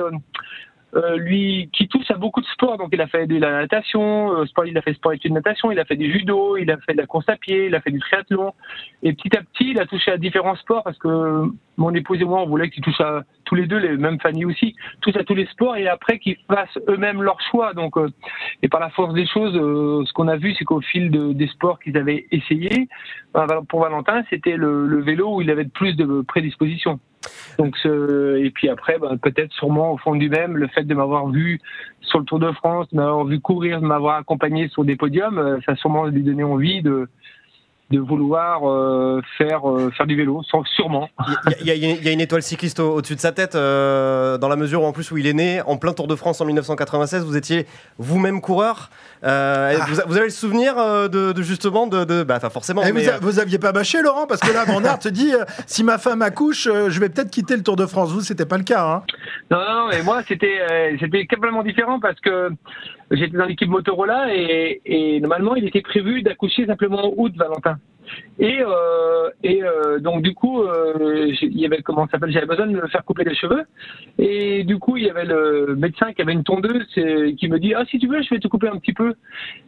[0.95, 4.32] Euh, lui qui touche à beaucoup de sports, donc il a fait de la natation,
[4.32, 6.78] euh, sport, il a fait sport études natation, il a fait du judo, il a
[6.78, 8.54] fait de la course à pied, il a fait du triathlon,
[9.04, 11.43] et petit à petit il a touché à différents sports parce que
[11.76, 14.45] mon épouse et moi on voulait qu'ils touchent à tous les deux, les mêmes familles
[14.45, 17.73] aussi, touchent à tous les sports et après qu'ils fassent eux-mêmes leur choix.
[17.73, 18.10] Donc euh,
[18.63, 21.47] et par la force des choses, ce qu'on a vu c'est qu'au fil de, des
[21.47, 22.88] sports qu'ils avaient essayé,
[23.34, 27.02] ben, pour Valentin c'était le, le vélo où il avait plus de prédisposition.
[27.58, 30.94] Donc, ce- et puis après, ben, peut-être sûrement au fond du même, le fait de
[30.94, 31.60] m'avoir vu
[32.02, 35.38] sur le Tour de France, de m'avoir vu courir, de m'avoir accompagné sur des podiums,
[35.38, 37.08] euh, ça sûrement lui donné envie de,
[37.89, 41.10] de vouloir euh, faire euh, faire du vélo, sans- sûrement.
[41.62, 43.19] Il y, a- il y a il y a une étoile cycliste au- au-dessus de
[43.21, 45.93] sa tête, euh, dans la mesure où en plus où il est né en plein
[45.93, 47.23] Tour de France en 1996.
[47.26, 47.65] Vous étiez
[47.97, 48.89] vous-même coureur.
[49.23, 49.86] Euh, Ah.
[50.06, 52.84] vous, avez le souvenir euh, de, de justement de, de- bah, enfin forcément.
[52.84, 55.00] Et mais, vous, a- euh, vous aviez pas bâché, Laurent Parce que là, Van Aert
[55.00, 57.86] te dit euh, si ma femme accouche, euh, je vais peut-être quitter le Tour de
[57.86, 58.12] France.
[58.12, 58.84] Vous, c'était pas le cas.
[58.86, 59.04] Hein
[59.50, 62.50] Non, non, non, mais moi, c'était euh, c'était complètement différent parce que
[63.12, 67.78] j'étais dans l'équipe Motorola et, et normalement, il était prévu d'accoucher simplement en août, Valentin.
[68.39, 72.74] Et, euh, euh, donc, du coup, euh, il y avait, comment s'appelle, j'avais besoin de
[72.74, 73.63] me faire couper les cheveux.
[74.20, 77.74] Et du coup, il y avait le médecin qui avait une tondeuse qui me dit
[77.74, 79.15] Ah, si tu veux, je vais te couper un petit peu.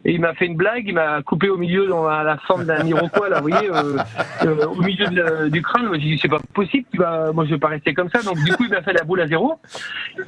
[0.04, 2.86] Et il m'a fait une blague, il m'a coupé au milieu dans la, forme d'un
[2.86, 5.06] Iroquois, là, vous voyez, au milieu
[5.50, 5.86] du crâne.
[5.86, 8.22] Moi, j'ai dit C'est pas possible, tu vas, moi, je vais pas rester comme ça.
[8.22, 9.54] Donc, du coup, il m'a fait la boule à zéro.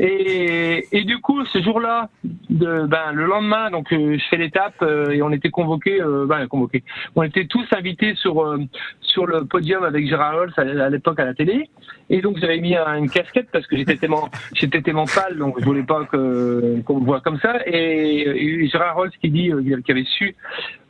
[0.01, 2.09] Et, du coup, ce jour-là,
[2.51, 6.83] ben, le lendemain, donc je fais l'étape et on était convoqués, ben, convoqués.
[7.14, 8.58] On était tous invités sur euh,
[9.00, 11.68] sur le podium avec Gérard Rolls à, l'époque à la télé.
[12.10, 15.56] Et donc j'avais mis un- une casquette parce que j'étais tellement j'étais tellement pâle, donc
[15.60, 17.54] je voulais pas que qu'on me voit comme ça.
[17.66, 18.22] Et,
[18.62, 20.34] et Gérard Rolls qui dit euh, qui avait su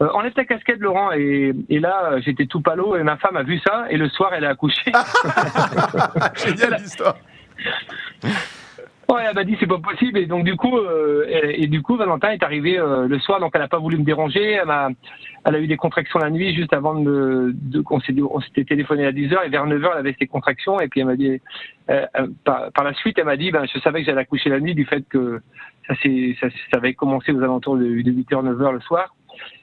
[0.01, 1.13] euh, enlève ta casquette, Laurent.
[1.13, 4.33] Et, et là, j'étais tout palo et ma femme a vu ça et le soir,
[4.35, 4.93] elle a accouché.
[6.45, 7.17] Génial l'histoire.
[9.19, 10.19] Elle m'a dit c'est pas possible.
[10.19, 13.41] Et donc du coup euh, et, du coup Valentin est arrivé euh, le soir.
[13.41, 14.53] Donc elle a pas voulu me déranger.
[14.53, 14.91] Elle m'a
[15.45, 19.13] elle a eu des contractions la nuit juste avant de, de on s'était téléphoné à
[19.13, 20.81] 10 h et vers 9 h elle avait ses contractions.
[20.81, 21.41] Et puis elle m'a dit
[21.91, 22.07] euh,
[22.45, 24.75] par, par la suite elle m'a dit ben je savais que j'allais accoucher la nuit
[24.75, 25.41] du fait que
[25.89, 29.15] ça ça, ça avait commencé aux alentours de, de 8 h 9 h le soir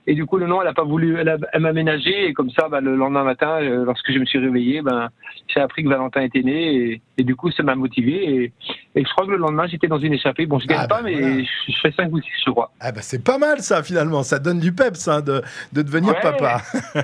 [0.07, 2.67] et du coup, le nom, elle a pas voulu, elle, m'a ménagé et comme ça,
[2.69, 5.09] bah, le lendemain matin, euh, lorsque je me suis réveillé, ben,
[5.47, 8.53] j'ai appris que Valentin était né et, et du coup, ça m'a motivé et,
[8.95, 10.45] et je crois que le lendemain, j'étais dans une échappée.
[10.45, 12.71] Bon, je gagne Ah, pas, bah, mais je, je fais 5 ou 6, je crois.
[12.79, 15.41] Ah bah c'est pas mal ça finalement, ça donne du peps hein, de,
[15.73, 16.21] de devenir Ouais.
[16.21, 16.61] papa.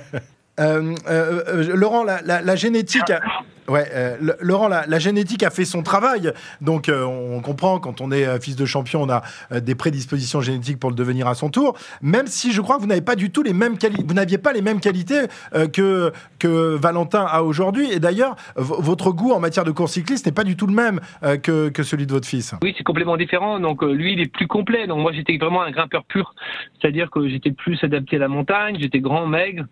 [0.57, 3.19] Euh, euh, Laurent, la, la- la génétique, a...
[3.67, 6.31] ouais, euh, Laurent, la, génétique a fait son travail.
[6.61, 9.21] Donc euh, on comprend quand on est euh, fils de champion, on a
[9.59, 11.77] des prédispositions génétiques pour le devenir à son tour.
[12.01, 13.75] Même si je crois que vous n'avez pas du tout les mêmes
[14.05, 15.25] vous n'aviez pas les mêmes qualités
[15.73, 17.91] que que Valentin a aujourd'hui.
[17.91, 20.99] Et d'ailleurs, votre goût en matière de course cycliste n'est pas du tout le même
[21.43, 22.55] que, que celui de votre fils.
[22.61, 23.59] Oui, c'est complètement différent.
[23.59, 24.87] Donc lui, il est plus complet.
[24.87, 26.33] Donc moi, j'étais vraiment un grimpeur pur.
[26.79, 28.77] C'est-à-dire que j'étais plus adapté à la montagne.
[28.79, 29.65] J'étais grand, maigre.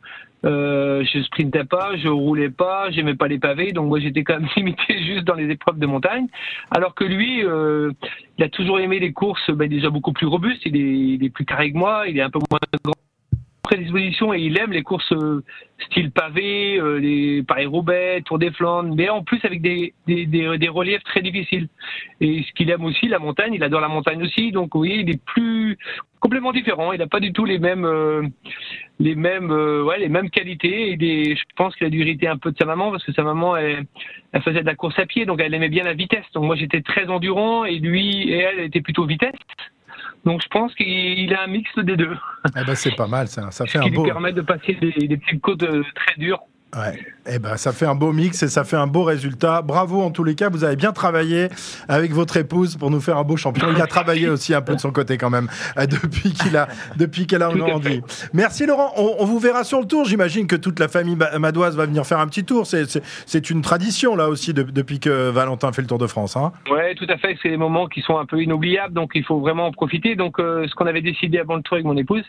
[0.44, 3.72] Je sprintais pas, je roulais pas, j'aimais pas les pavés.
[3.84, 6.28] Moi, j'étais quand même limité juste dans les épreuves de montagne.
[6.72, 7.92] Alors que lui, euh,
[8.38, 10.66] il a toujours aimé les courses ben, déjà beaucoup plus robustes.
[10.66, 12.08] Il est, il est plus carré que moi.
[12.08, 12.94] Il est un peu moins grand
[13.64, 15.44] prédisposition et il aime les courses euh,
[15.86, 19.94] style pavé, euh, les Paris-Roubaix, Tour des Flandres, mais en plus avec des,
[20.68, 21.70] reliefs très difficiles.
[22.22, 25.10] Et ce qu'il aime aussi, la montagne, il adore la montagne aussi, donc oui, il
[25.10, 25.78] est plus
[26.20, 26.94] complètement différent.
[26.94, 28.24] Il n'a pas du tout les mêmes euh,
[29.00, 30.92] les mêmes euh, ouais les mêmes qualités.
[30.92, 33.24] Et je pense qu'il a dû hériter un peu de sa maman parce que sa
[33.24, 33.86] maman elle
[34.44, 36.26] faisait de la course à pied, donc elle aimait bien la vitesse.
[36.34, 39.32] Donc moi j'étais très endurant et lui et elle étaient plutôt vitesse.
[40.26, 42.16] Donc je pense qu'il a un mix des deux,
[42.58, 44.04] Eh ben c'est pas mal, ça, ça fait ce un qui beau.
[44.04, 46.42] permet de passer des, des petites côtes euh, très dures.
[46.76, 46.98] Ouais.
[47.26, 49.62] Eh ben, ça fait un beau mix et ça fait un beau résultat.
[49.62, 51.48] Bravo en tous les cas, vous avez bien travaillé
[51.88, 53.68] avec votre épouse pour nous faire un beau champion.
[53.74, 56.68] Il a travaillé aussi un peu de son côté quand même euh, depuis qu'il a
[56.98, 58.02] depuis qu'elle a grandi.
[58.34, 58.92] Merci Laurent.
[58.98, 60.04] On, on vous verra sur le tour.
[60.04, 62.68] J'imagine que toute la famille madoise va venir faire un petit tour.
[62.68, 66.36] C'est- une tradition là aussi de- depuis que Valentin fait le Tour de France.
[66.36, 66.52] Hein.
[66.72, 67.38] Ouais, tout à fait.
[67.42, 70.16] C'est des moments qui sont un peu inoubliables, donc il faut vraiment en profiter.
[70.16, 72.24] Donc, euh, ce qu'on avait décidé avant le tour avec mon épouse,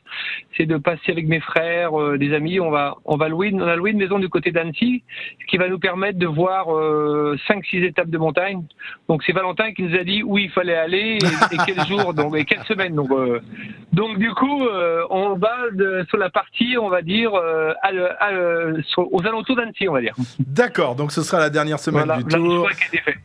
[0.56, 2.60] c'est de passer avec mes frères, euh, des amis.
[2.60, 4.83] On va, on va louer, on a loué une maison du côté d'Annecy,
[5.40, 8.62] ce qui va nous permettre de voir euh, cinq, six étapes de montagne.
[9.08, 12.14] Donc, c'est Valentin qui nous a dit où il fallait aller et, et quel jour,
[12.14, 12.94] donc et quelle semaine.
[12.94, 13.40] Donc, euh,
[13.92, 17.88] donc du coup, euh, on va de- sur la partie, on va dire, à
[18.20, 18.30] à
[18.96, 20.14] aux alentours d'Annecy, on va dire.
[20.40, 20.94] D'accord.
[20.96, 22.68] Donc ce sera la dernière semaine Voilà, du tour.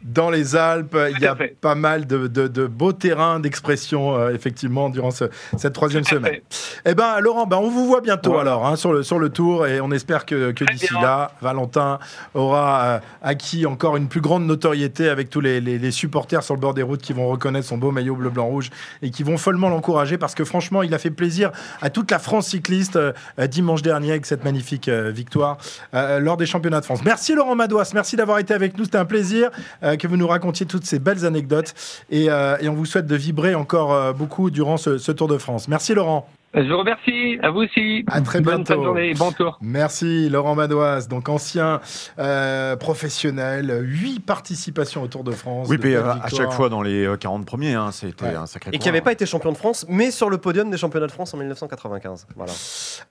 [0.03, 1.55] Dans les Alpes, il y a fait.
[1.59, 5.25] pas mal de, de- de beaux terrains d'expression, euh, effectivement, durant ce-
[5.57, 6.39] cette troisième Tout semaine.
[6.85, 9.65] Eh ben, Laurent, ben, on vous voit bientôt alors hein, sur, le, sur le tour
[9.67, 11.01] et on espère que, que d'ici bien.
[11.01, 11.99] là, Valentin
[12.33, 16.73] aura euh, acquis encore une plus grande notoriété avec tous les, supporters sur le bord
[16.73, 18.69] des routes qui vont reconnaître son beau maillot bleu, blanc, rouge
[19.01, 22.19] et qui vont follement l'encourager parce que franchement, il a fait plaisir à toute la
[22.19, 23.13] France cycliste euh,
[23.47, 25.57] dimanche dernier avec cette magnifique euh, victoire
[25.93, 27.01] lors des championnats de France.
[27.03, 29.49] Merci Laurent Madouas, merci d'avoir été avec nous, c'était un plaisir
[29.81, 31.73] que vous nous racontiez toutes ces belles anecdotes
[32.09, 35.67] et, on vous souhaite de vibrer encore beaucoup durant ce Tour de France.
[35.67, 36.27] Merci Laurent.
[36.55, 38.03] Je vous remercie, à vous aussi.
[38.07, 38.79] À très Bonne bientôt.
[38.79, 39.59] de journée, bon tour.
[39.61, 41.79] Merci Laurent Madoise, donc ancien
[42.17, 45.67] euh, professionnel, 8 participations au Tour de France.
[45.69, 48.35] Oui, mais euh, à chaque fois dans les euh, 40 premiers, hein, c'était Ouais.
[48.35, 50.77] un sacré Et qui n'avait pas été champion de France, mais sur le podium des
[50.77, 52.25] championnats de France en 1995.
[52.35, 52.51] Voilà.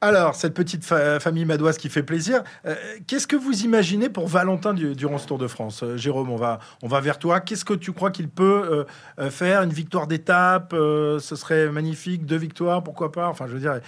[0.00, 2.74] Alors, cette petite fa- famille madoise qui fait plaisir, euh,
[3.06, 6.36] qu'est-ce que vous imaginez pour Valentin du- durant ce Tour de France Euh, Jérôme, on
[6.36, 7.38] va, on va vers toi.
[7.38, 8.84] Qu'est-ce que tu crois qu'il peut euh,
[9.20, 9.62] euh, faire?
[9.62, 12.26] Une victoire d'étape euh, Ce serait magnifique.
[12.26, 13.27] Deux victoires, pourquoi pas?
[13.28, 13.80] Enfin, je veux dire.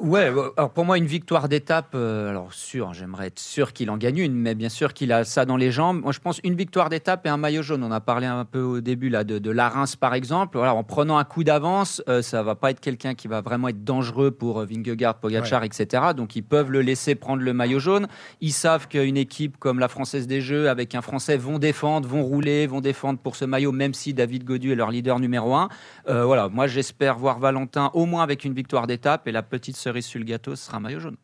[0.00, 3.90] Ouais, euh, alors pour moi, une victoire d'étape, euh, alors sûr, j'aimerais être sûr qu'il
[3.90, 6.00] en gagne une, mais bien sûr qu'il a ça dans les jambes.
[6.02, 7.82] Moi, je pense une victoire d'étape et un maillot jaune.
[7.84, 10.58] On a parlé un peu au début là de, de la Reims, par exemple.
[10.58, 13.68] Voilà, en prenant un coup d'avance, euh, ça va pas être quelqu'un qui va vraiment
[13.68, 16.02] être dangereux pour euh, Vingegaard, Pogacar, etc.
[16.16, 18.06] Donc, ils peuvent le laisser prendre le maillot jaune.
[18.40, 22.22] Ils savent qu'une équipe comme la Française des Jeux, avec un Français, vont défendre, vont
[22.22, 25.68] rouler, vont défendre pour ce maillot, même si David Godu est leur leader numéro un.
[26.08, 29.76] Euh, voilà, moi, j'espère voir Valentin au moins avec une victoire d'étape et la petite
[29.84, 31.16] cerise sur le gâteau, ce sera un maillot jaune.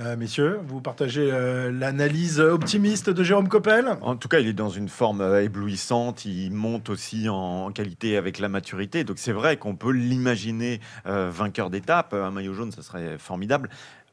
[0.00, 3.96] Euh, messieurs, vous partagez euh, l'analyse optimiste de Jérôme Coppel?
[4.00, 6.24] En tout cas, il est dans une forme euh, éblouissante.
[6.24, 9.04] Il monte aussi en qualité avec la maturité.
[9.04, 12.12] Donc c'est vrai qu'on peut l'imaginer euh, vainqueur d'étape.
[12.12, 13.70] Un maillot jaune, ça serait formidable.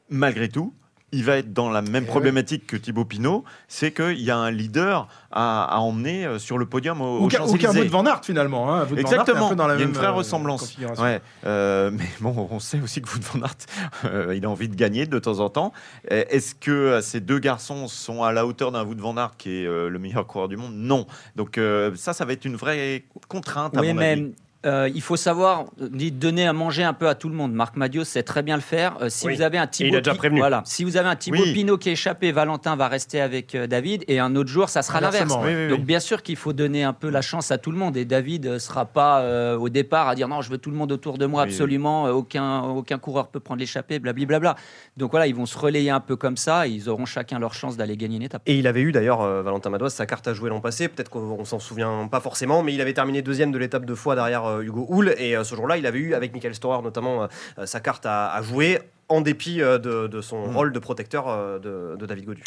[0.10, 0.74] Malgré tout,
[1.12, 4.38] il va être dans la même Eh problématique que Thibaut Pinot, c'est qu'il y a
[4.38, 7.88] un leader à, à emmener euh, sur le podium au, qu'un Champs-Élysées.
[7.90, 8.74] Van Aert finalement.
[8.74, 8.82] Hein.
[8.84, 9.46] Wout van Aert est Exactement.
[9.48, 10.78] un peu dans la Il y a une vraie euh, ressemblance.
[11.00, 13.56] Ouais, euh, mais bon, on sait aussi que Wout van Aert,
[14.06, 15.74] euh, il a envie de gagner de temps en temps.
[16.12, 19.50] Euh, Est-ce que ces deux garçons sont à la hauteur d'un Wout van Aert qui
[19.64, 20.74] est euh, le meilleur coureur du monde?
[20.76, 21.06] Non.
[21.36, 24.34] Donc euh, ça, ça va être une vraie contrainte à Oui, mon mais avis.
[24.66, 27.52] Euh, il faut savoir euh, donner à manger un peu à tout le monde.
[27.54, 28.98] Marc Madiot sait très bien le faire.
[29.02, 29.36] Euh, si Oui.
[29.36, 30.40] vous avez un Thibaut il a déjà Pi- prévenu.
[30.40, 31.54] Voilà, si vous avez un Thibaut Oui.
[31.54, 34.82] Pinot qui est échappé, Valentin va rester avec euh, David et un autre jour, ça
[34.82, 35.34] sera l'inverse.
[35.44, 35.68] Oui.
[35.70, 38.06] Donc bien sûr qu'il faut donner un peu la chance à tout le monde et
[38.06, 40.92] David ne sera pas euh, au départ à dire non je veux tout le monde
[40.92, 44.56] autour de moi absolument euh, aucun aucun coureur peut prendre l'échappée blablabla.
[44.98, 47.54] Donc voilà ils vont se relayer un peu comme ça et ils auront chacun leur
[47.54, 48.42] chance d'aller gagner une étape.
[48.46, 50.88] Et il avait eu d'ailleurs, euh, Valentin Madoise, sa carte à jouer l'an passé.
[50.88, 53.96] Peut-être qu'on on s'en souvient pas forcément, mais il avait terminé deuxième de l'étape de
[53.96, 55.14] fois derrière euh, Hugo Hull.
[55.18, 57.28] Et euh, ce jour-là, il avait eu, avec Michael Storer notamment, euh,
[57.60, 58.80] euh, sa carte à jouer
[59.12, 60.56] en dépit euh, de, de son Mm.
[60.56, 62.44] rôle de protecteur euh, de, de David Godu.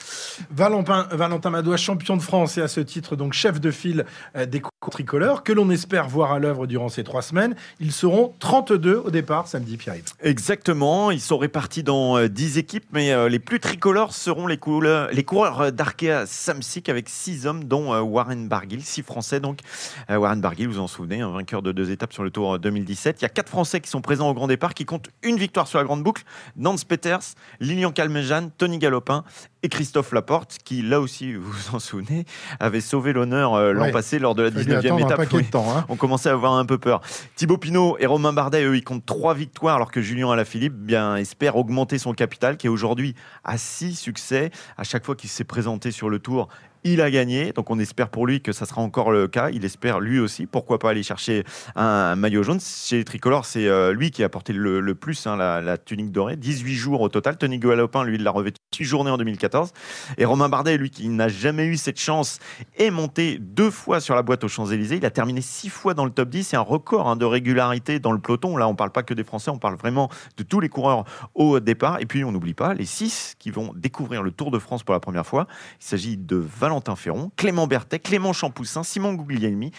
[0.50, 4.04] Valentin, Valentin Madois, champion de France et à ce titre donc chef de file
[4.36, 7.54] euh, des tricolores, que l'on espère voir à l'œuvre durant ces trois semaines.
[7.80, 10.04] Ils seront 32 au départ samedi, Pierre-Yves.
[10.20, 15.08] Exactement, ils sont répartis dans euh, 10 équipes, mais les plus tricolores seront les, couleurs-
[15.12, 19.40] les coureurs d'Arkea Samsic avec 6 hommes, dont Warren Barguil, 6 Français.
[19.40, 19.60] Donc,
[20.08, 23.20] Warren Barguil, vous en souvenez, un vainqueur de deux étapes sur le Tour euh, 2017.
[23.20, 25.66] Il y a 4 Français qui sont présents au grand départ, qui comptent une victoire
[25.66, 26.22] sur la grande boucle.
[26.56, 29.24] Nance Peters, Lilian Calmejean, Tony Galopin
[29.62, 32.24] et Christophe Laporte, qui, là aussi, vous vous en souvenez,
[32.60, 33.92] avait sauvé l'honneur euh, l'an Ouais.
[33.92, 35.32] passé lors de la Fallu 19e attendre un étape.
[35.32, 35.76] Oui temps.
[35.76, 35.84] hein.
[35.88, 37.00] on commençait à avoir un peu peur.
[37.36, 41.16] Thibaut Pinot et Romain Bardet, eux, ils comptent trois victoires, alors que Julien Alaphilippe bien,
[41.16, 43.14] espère augmenter son capital, qui est aujourd'hui
[43.44, 44.50] à six succès.
[44.76, 46.48] À chaque fois qu'il s'est présenté sur le tour,
[46.84, 47.52] il a gagné.
[47.52, 49.50] Donc on espère pour lui que ça sera encore le cas.
[49.50, 51.44] Il espère lui aussi, pourquoi pas aller chercher
[51.74, 52.60] un, maillot jaune?
[52.60, 56.36] Chez les tricolores, c'est euh, lui qui a porté le, plus hein, la, tunique dorée.
[56.36, 57.36] 18 jours au total.
[57.38, 59.72] Tony Galopin, lui, l'a revêtu 6 journées en 2014.
[60.18, 62.38] Et Romain Bardet, lui, qui n'a jamais eu cette chance,
[62.76, 64.96] est monté deux fois sur la boîte aux Champs-Élysées.
[64.96, 66.44] Il a terminé six fois dans le top 10.
[66.44, 68.56] C'est un record hein, de régularité dans le peloton.
[68.56, 71.60] Là, on parle pas que des Français, on parle vraiment de tous les coureurs au
[71.60, 72.00] départ.
[72.00, 74.92] Et puis, on n'oublie pas les six qui vont découvrir le Tour de France pour
[74.92, 75.46] la première fois.
[75.80, 79.72] Il s'agit de Valentin Ferron, Clément Berthet, Clément Champoussin, Simon Guglielmi,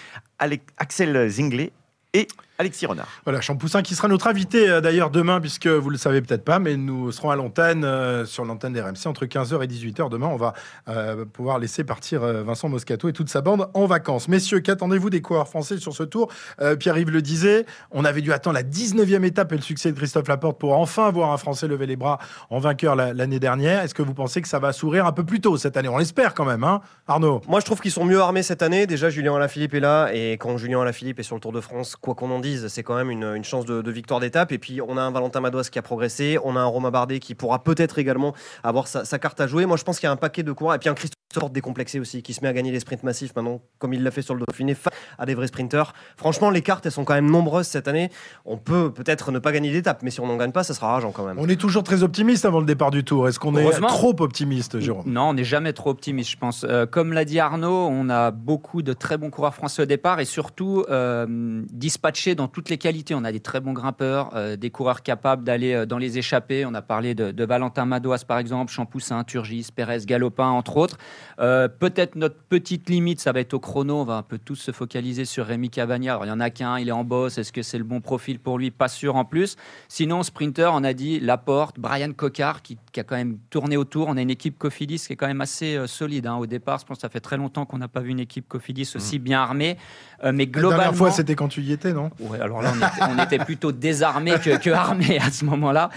[0.77, 1.71] Axel Zinglet
[2.13, 3.07] et Alexis Renard.
[3.25, 6.59] Voilà, Champoussin qui sera notre invité euh, d'ailleurs demain, puisque vous le savez peut-être pas,
[6.59, 10.09] mais nous serons à l'antenne, euh, sur l'antenne des RMC, entre 15h et 18h.
[10.09, 10.53] Demain, on va
[10.87, 14.27] euh, pouvoir laisser partir euh, Vincent Moscato et toute sa bande en vacances.
[14.29, 16.31] Messieurs, qu'attendez-vous des coureurs français sur ce tour?
[16.61, 19.97] Euh, Pierre-Yves le disait, on avait dû attendre la 19e étape et le succès de
[19.97, 23.81] Christophe Laporte pour enfin voir un Français lever les bras en vainqueur la- l'année dernière.
[23.83, 25.89] Est-ce que vous pensez que ça va sourire un peu plus tôt cette année?
[25.89, 27.41] On l'espère quand même, hein Arnaud?
[27.49, 28.87] Moi, je trouve qu'ils sont mieux armés cette année.
[28.87, 30.09] Déjà, Julien Alaphilippe est là.
[30.13, 32.84] Et quand Julien Alaphilippe est sur le Tour de France, quoi qu'on en dise, c'est
[32.84, 34.51] quand même une, chance de, victoire d'étape.
[34.51, 36.38] Et puis, on a un Valentin Madois qui a progressé.
[36.43, 39.65] On a un Romain Bardet qui pourra peut-être également avoir sa, sa carte à jouer.
[39.65, 40.75] Moi, je pense qu'il y a un paquet de coureurs.
[40.75, 41.15] Et puis, un Christophe
[41.49, 44.21] décomplexé aussi qui se met à gagner les sprints massifs maintenant, comme il l'a fait
[44.21, 45.93] sur le Dauphiné, face à des vrais sprinteurs.
[46.17, 48.09] Franchement, les cartes, elles sont quand même nombreuses cette année.
[48.45, 50.93] On peut peut-être ne pas gagner d'étape, mais si on n'en gagne pas, ça sera
[50.93, 51.37] rageant quand même.
[51.39, 53.27] On est toujours très optimiste avant le départ du tour.
[53.27, 55.03] Est-ce qu'on est trop optimiste, Jérôme?
[55.05, 56.65] Non, on n'est jamais trop optimiste, je pense.
[56.67, 60.19] Euh, comme l'a dit Arnaud, on a beaucoup de très bons coureurs français au départ
[60.19, 63.13] et surtout euh, dispatchés dans toutes les qualités.
[63.15, 66.65] On a des très bons grimpeurs, euh, des coureurs capables d'aller euh, dans les échappées.
[66.65, 70.97] On a parlé de, de Valentin Madoise, par exemple, Champoussin, Turgis, Pérez, Galopin, entre autres.
[71.39, 73.97] Euh, Peut-être notre petite limite, ça va être au chrono.
[73.97, 76.13] On va un peu tous se focaliser sur Rémi Cavagna.
[76.13, 77.38] Alors, il y en a qu'un, il est en boss.
[77.38, 78.71] Est-ce que c'est le bon profil pour lui?
[78.71, 79.55] Pas sûr en plus.
[79.88, 84.07] Sinon, sprinter, on a dit Laporte, Brian Cocard qui, qui a quand même tourné autour.
[84.07, 86.35] On a une équipe Cofidis qui est quand même assez euh, solide hein.
[86.35, 86.79] au départ.
[86.79, 89.19] Je pense que ça fait très longtemps qu'on n'a pas vu une équipe Cofidis aussi
[89.19, 89.77] bien armée.
[90.23, 92.09] Euh, mais La globalement, dernière fois, c'était quand tu y étais, non?
[92.19, 95.89] Ouais, alors là, on était, on était plutôt désarmés que, que armés à ce moment-là.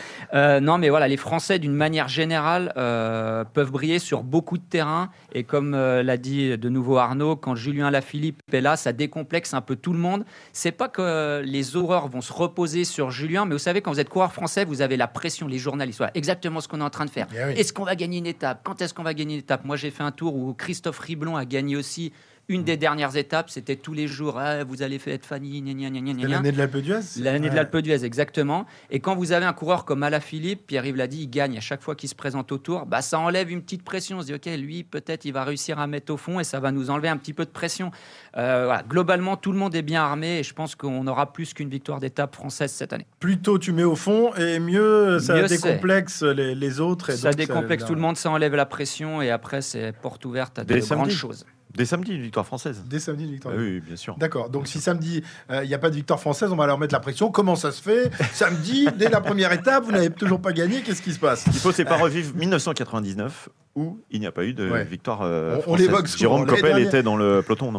[0.61, 5.11] Non, mais voilà, les Français, d'une manière générale, peuvent briller sur beaucoup de terrains.
[5.33, 9.53] Et comme euh, l'a dit de nouveau Arnaud, quand Julien Lafilippe est là, ça décomplexe
[9.53, 10.25] un peu tout le monde.
[10.53, 14.01] C'est pas que les horreurs vont se reposer sur Julien, mais vous savez, quand vous
[14.01, 15.99] êtes coureur français, vous avez la pression, les journalistes.
[15.99, 17.27] Voilà, exactement ce qu'on est en train de faire.
[17.35, 17.53] Eh oui.
[17.53, 18.61] Est-ce qu'on va gagner une étape?
[18.65, 19.65] Quand est-ce qu'on va gagner une étape?
[19.65, 22.13] Moi, j'ai fait un tour où Christophe Riblon a gagné aussi.
[22.51, 26.57] Une des dernières étapes, c'était tous les jours, Ah, vous allez faire Fanny, l'année de
[26.57, 27.57] l'Alpe d'Huez L'année de Ouais.
[27.57, 28.65] l'Alpe d'Huez, exactement.
[28.91, 31.83] Et quand vous avez un coureur comme Alaphilippe, Pierre-Yves l'a dit, il gagne à chaque
[31.83, 34.17] fois qu'il se présente au tour, bah, ça enlève une petite pression.
[34.17, 36.59] On se dit, OK, lui, peut-être, il va réussir à mettre au fond et ça
[36.59, 37.91] va nous enlever un petit peu de pression.
[38.39, 38.83] Euh, voilà.
[38.89, 42.01] Globalement, tout le monde est bien armé et je pense qu'on aura plus qu'une victoire
[42.01, 43.07] d'étape française cette année.
[43.21, 47.11] Plus tôt tu mets au fond, et mieux ça Mieux décomplexe les, les autres.
[47.11, 50.25] Et ça donc, décomplexe tout le monde, ça enlève la pression et après, c'est porte
[50.25, 51.11] ouverte à de Dès grandes samedi.
[51.15, 51.45] choses.
[51.75, 52.83] Dès samedi, une victoire française.
[52.87, 53.55] Dès samedi, une victoire.
[53.57, 54.17] Ah oui, bien sûr.
[54.17, 54.51] D'accord.
[54.51, 56.95] Donc si samedi, euh, il n'y a pas de victoire française, on va leur mettre
[56.95, 57.31] la pression.
[57.31, 60.81] Comment ça se fait Samedi, dès la première étape, vous n'avez toujours pas gagné.
[60.81, 61.45] Qu'est-ce qui se passe?
[61.47, 64.85] Il faut c'est pas revivre 1999 où il n'y a pas eu de Ouais.
[64.85, 65.77] victoire euh, On-.
[66.17, 67.79] Jérôme Coppel était dans le peloton, non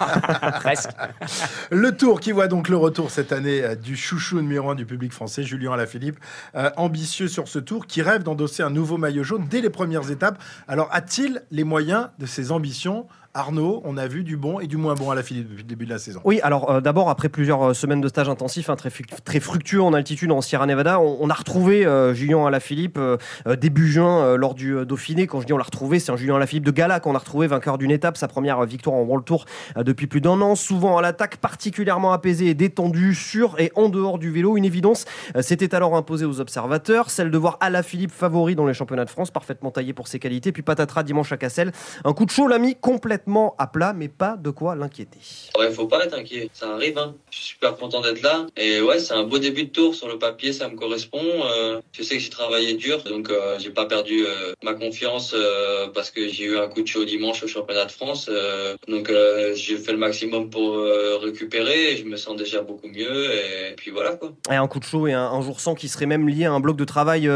[0.60, 0.90] Presque.
[1.70, 4.86] Le tour qui voit donc le retour cette année euh, du chouchou numéro un du
[4.86, 6.18] public français, Julien Alaphilippe,
[6.54, 10.10] euh, ambitieux sur ce tour, qui rêve d'endosser un nouveau maillot jaune dès les premières
[10.10, 10.42] étapes.
[10.66, 13.06] Alors a-t-il les moyens de ses ambitions
[13.38, 15.84] Arnaud, on a vu du bon et du moins bon à Alaphilippe depuis le début
[15.84, 16.20] de la saison.
[16.24, 18.90] Oui, alors euh, d'abord, après plusieurs euh, semaines de stage intensif, hein, très,
[19.38, 23.16] fructueux en altitude en Sierra Nevada, on, a retrouvé euh, Julien Alaphilippe euh,
[23.56, 25.28] début juin lors du Dauphiné.
[25.28, 27.46] Quand je dis on l'a retrouvé, c'est un Julien Alaphilippe de gala qu'on a retrouvé,
[27.46, 29.44] vainqueur d'une étape, sa première victoire en World Tour
[29.76, 34.18] depuis plus d'un an, souvent à l'attaque, particulièrement apaisé et détendu, sur et en dehors
[34.18, 34.56] du vélo.
[34.56, 35.04] Une évidence
[35.40, 39.30] s'était alors imposée aux observateurs, celle de voir Alaphilippe favori dans les championnats de France,
[39.30, 40.50] parfaitement taillé pour ses qualités.
[40.50, 41.70] Puis patatras dimanche à Cassel,
[42.04, 43.27] un coup de chaud l'a mis complètement
[43.58, 45.18] à plat, mais pas de quoi l'inquiéter.
[45.58, 46.98] Ouais, faut pas être inquiet, ça arrive.
[46.98, 47.14] Hein.
[47.30, 48.46] Je suis super content d'être là.
[48.56, 51.22] Et ouais, c'est un beau début de tour sur le papier, ça me correspond.
[51.22, 55.34] Euh, je sais que j'ai travaillé dur, donc euh, j'ai pas perdu euh, ma confiance
[55.34, 58.28] euh, parce que j'ai eu un coup de chaud dimanche au championnat de France.
[58.30, 59.12] Euh, donc
[59.54, 60.76] j'ai fait le maximum pour
[61.22, 61.92] récupérer.
[61.92, 63.24] Et je me sens déjà beaucoup mieux.
[63.34, 64.32] Et puis voilà quoi.
[64.50, 66.52] Et un coup de chaud et un, un jour sans qui serait même lié à
[66.52, 67.28] un bloc de travail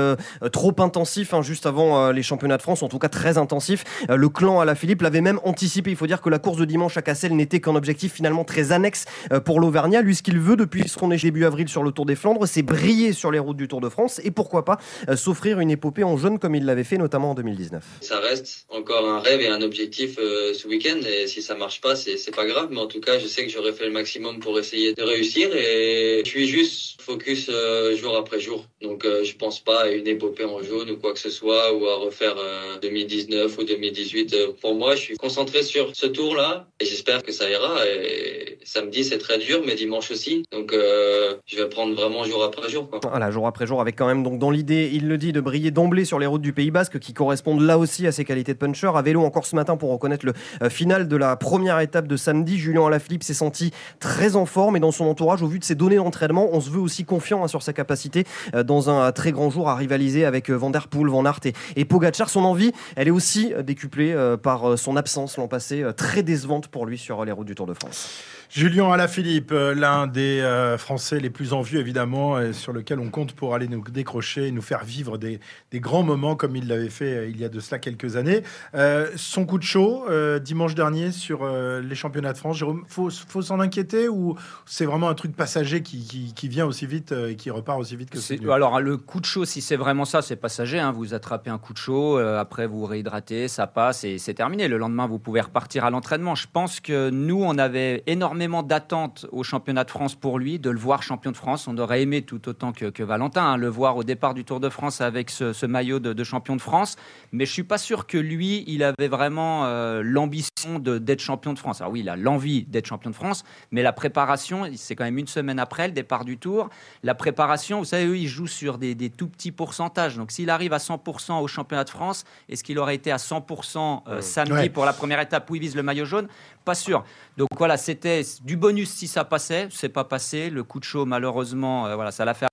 [0.52, 3.84] trop intensif hein, juste avant les championnats de France, en tout cas très intensif.
[4.08, 5.71] Le clan à la Philippe l'avait même anticipé.
[5.76, 8.72] Il faut dire que la course de dimanche à Cassel n'était qu'un objectif finalement très
[8.72, 10.02] annexe euh, pour l'Auvergnat.
[10.02, 12.62] Lui, ce qu'il veut depuis son est début avril sur le Tour des Flandres, c'est
[12.62, 16.04] briller sur les routes du Tour de France et pourquoi pas euh, s'offrir une épopée
[16.04, 17.82] en jaune comme il l'avait fait notamment en 2019.
[18.00, 20.98] Ça reste encore un rêve et un objectif euh, ce week-end.
[21.06, 22.68] Et si ça marche pas, c'est pas grave.
[22.70, 25.48] Mais en tout cas, je sais que j'aurais fait le maximum pour essayer de réussir.
[25.54, 27.50] Et je suis juste focus
[27.96, 28.66] jour après jour.
[28.80, 31.72] Donc euh, je pense pas à une épopée en jaune ou quoi que ce soit
[31.72, 34.34] ou à refaire euh, 2019 ou 2018.
[34.34, 37.86] Euh, pour moi, je suis concentré sur ce tour-là et j'espère que ça ira.
[37.86, 40.44] Et samedi, c'est très dur, mais dimanche aussi.
[40.52, 42.88] Donc euh, je vais prendre vraiment jour après jour.
[42.88, 43.00] Quoi.
[43.02, 45.70] Voilà, jour après jour, avec quand même donc dans l'idée, il le dit, de briller
[45.70, 48.58] d'emblée sur les routes du Pays Basque, qui correspondent là aussi à ses qualités de
[48.58, 48.90] puncher.
[48.94, 52.16] À vélo encore ce matin pour reconnaître le euh, final de la première étape de
[52.16, 55.64] samedi, Julien Alaphilippe s'est senti très en forme et dans son entourage, au vu de
[55.64, 59.12] ses données d'entraînement, on se veut aussi confiant hein, sur sa capacité euh, dans un
[59.12, 62.30] très grand jour à rivaliser avec Van Der Poel, Van Aert et, et Pogacar.
[62.30, 66.98] Son envie, elle est aussi décuplée par son absence l'an euh, très décevante pour lui
[66.98, 68.22] sur les routes du Tour de France.
[68.54, 73.00] Julien Alaphilippe, euh, l'un des euh, Français les plus en vue, évidemment, et sur lequel
[73.00, 76.68] on compte pour aller nous décrocher, nous faire vivre des, des grands moments comme il
[76.68, 78.42] l'avait fait euh, il y a de cela quelques années.
[78.74, 82.84] Euh, son coup de chaud, euh, dimanche dernier, sur euh, les championnats de France, Jérôme,
[82.88, 84.36] faut, faut s'en inquiéter ou
[84.66, 87.80] c'est vraiment un truc passager qui, qui, qui vient aussi vite euh, et qui repart
[87.80, 90.78] aussi vite que C'est- alors le coup de chaud, si c'est vraiment ça, c'est passager.
[90.78, 90.92] hein.
[90.92, 94.68] Vous attrapez un coup de chaud, euh, après vous réhydratez, ça passe et c'est terminé.
[94.68, 96.34] Le lendemain, vous pouvez repartir à l'entraînement.
[96.34, 100.70] Je pense que nous, on avait énormément d'attentes au championnat de France pour lui, de
[100.70, 101.68] le voir champion de France.
[101.68, 104.58] On aurait aimé tout autant que, que Valentin, hein, le voir au départ du Tour
[104.60, 106.96] de France avec ce, ce maillot de, de champion de France.
[107.32, 111.58] Mais je suis pas sûr que lui, il avait vraiment euh, l'ambition d'être champion de
[111.58, 111.80] France.
[111.80, 115.18] Alors oui, il a l'envie d'être champion de France, mais la préparation, c'est quand même
[115.18, 116.68] une semaine après le départ du Tour.
[117.02, 120.16] La préparation, vous savez, eux, ils jouent sur des, des tout petits pourcentages.
[120.16, 124.02] Donc s'il arrive à 100% au championnat de France, est-ce qu'il aurait été à 100%
[124.08, 124.68] euh, samedi Ouais.
[124.68, 126.28] pour la première étape où il vise le maillot jaune?
[126.64, 127.04] Pas sûr.
[127.36, 129.68] Donc voilà, c'était du bonus si ça passait.
[129.70, 130.50] C'est pas passé.
[130.50, 132.51] Le coup de chaud, malheureusement, euh, voilà, ça l'a fait.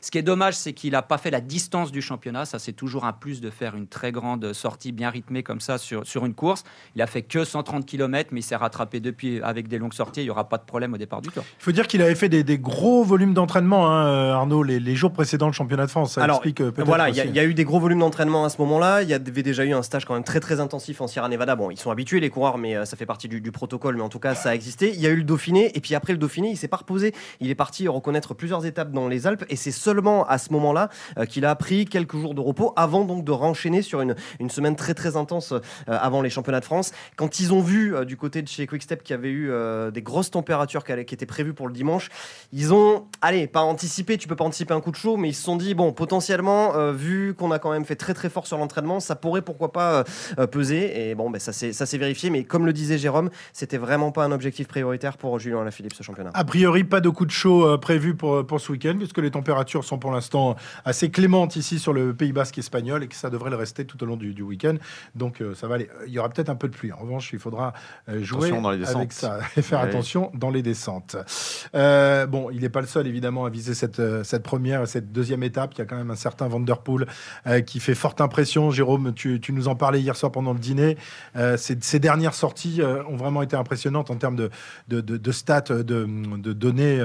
[0.00, 2.44] Ce qui est dommage, c'est qu'il n'a pas fait la distance du championnat.
[2.44, 5.78] Ça, c'est toujours un plus de faire une très grande sortie bien rythmée comme ça
[5.78, 6.64] sur, sur une course.
[6.96, 10.20] Il a fait que 130 km, mais il s'est rattrapé depuis avec des longues sorties.
[10.20, 11.44] Il n'y aura pas de problème au départ du tour.
[11.60, 14.94] Il faut dire qu'il avait fait des, des gros volumes d'entraînement, hein, Arnaud, les, les
[14.96, 16.12] jours précédents le championnat de France.
[16.14, 17.30] Ça Alors, explique euh, peut-être Voilà, il y, a- aussi.
[17.32, 19.02] il y a eu des gros volumes d'entraînement à ce moment-là.
[19.02, 21.56] Il y avait déjà eu un stage quand même très très intensif en Sierra Nevada.
[21.56, 23.96] Bon, ils sont habitués les coureurs, mais euh, ça fait partie du, du protocole.
[23.96, 24.92] Mais en tout cas, ça a existé.
[24.94, 27.14] Il y a eu le Dauphiné, et puis après le Dauphiné, il s'est pas reposé.
[27.40, 30.88] Il est parti reconnaître plusieurs étapes dans les Alpes, et c'est seulement à ce moment-là
[31.18, 34.50] euh, qu'il a pris quelques jours de repos avant donc de renchaîner sur une, une
[34.50, 36.92] semaine très très intense euh, avant les championnats de France.
[37.16, 39.50] Quand ils ont vu euh, du côté de chez Quickstep qu'il y avait eu
[39.92, 42.08] des grosses températures qui, étaient prévues pour le dimanche,
[42.52, 45.34] ils ont, allez, pas anticipé, tu peux pas anticiper un coup de chaud, mais ils
[45.34, 48.58] se sont dit, bon, potentiellement, vu qu'on a quand même fait très très fort sur
[48.58, 50.04] l'entraînement, ça pourrait pourquoi pas
[50.50, 51.10] peser.
[51.10, 54.32] Et bon, ben, ça s'est vérifié, mais comme le disait Jérôme, c'était vraiment pas un
[54.32, 56.30] objectif prioritaire pour Julien Alaphilippe ce championnat.
[56.34, 59.84] A priori, pas de coup de chaud prévu pour, pour ce week-end, puisque les températures
[59.84, 63.50] sont pour l'instant assez clémentes ici sur le Pays Basque espagnol et que ça devrait
[63.50, 64.74] le rester tout au long du, du week-end.
[65.14, 65.88] Donc euh, ça va aller.
[66.06, 66.92] Il y aura peut-être un peu de pluie.
[66.92, 67.72] En revanche, il faudra
[68.08, 69.12] euh, jouer Attention dans les avec descentes.
[69.12, 69.88] ça et faire Ouais.
[69.88, 71.16] attention dans les descentes.
[71.74, 75.12] Euh, bon, il n'est pas le seul évidemment à viser cette, cette première et cette
[75.12, 75.72] deuxième étape.
[75.74, 77.06] Il y a quand même un certain Vanderpool
[77.46, 78.70] euh, qui fait forte impression.
[78.70, 80.96] Jérôme, tu, tu nous en parlais hier soir pendant le dîner.
[81.56, 84.50] Ces, ces dernières sorties ont vraiment été impressionnantes en termes de,
[84.88, 86.98] de, de- de stats, de, de données.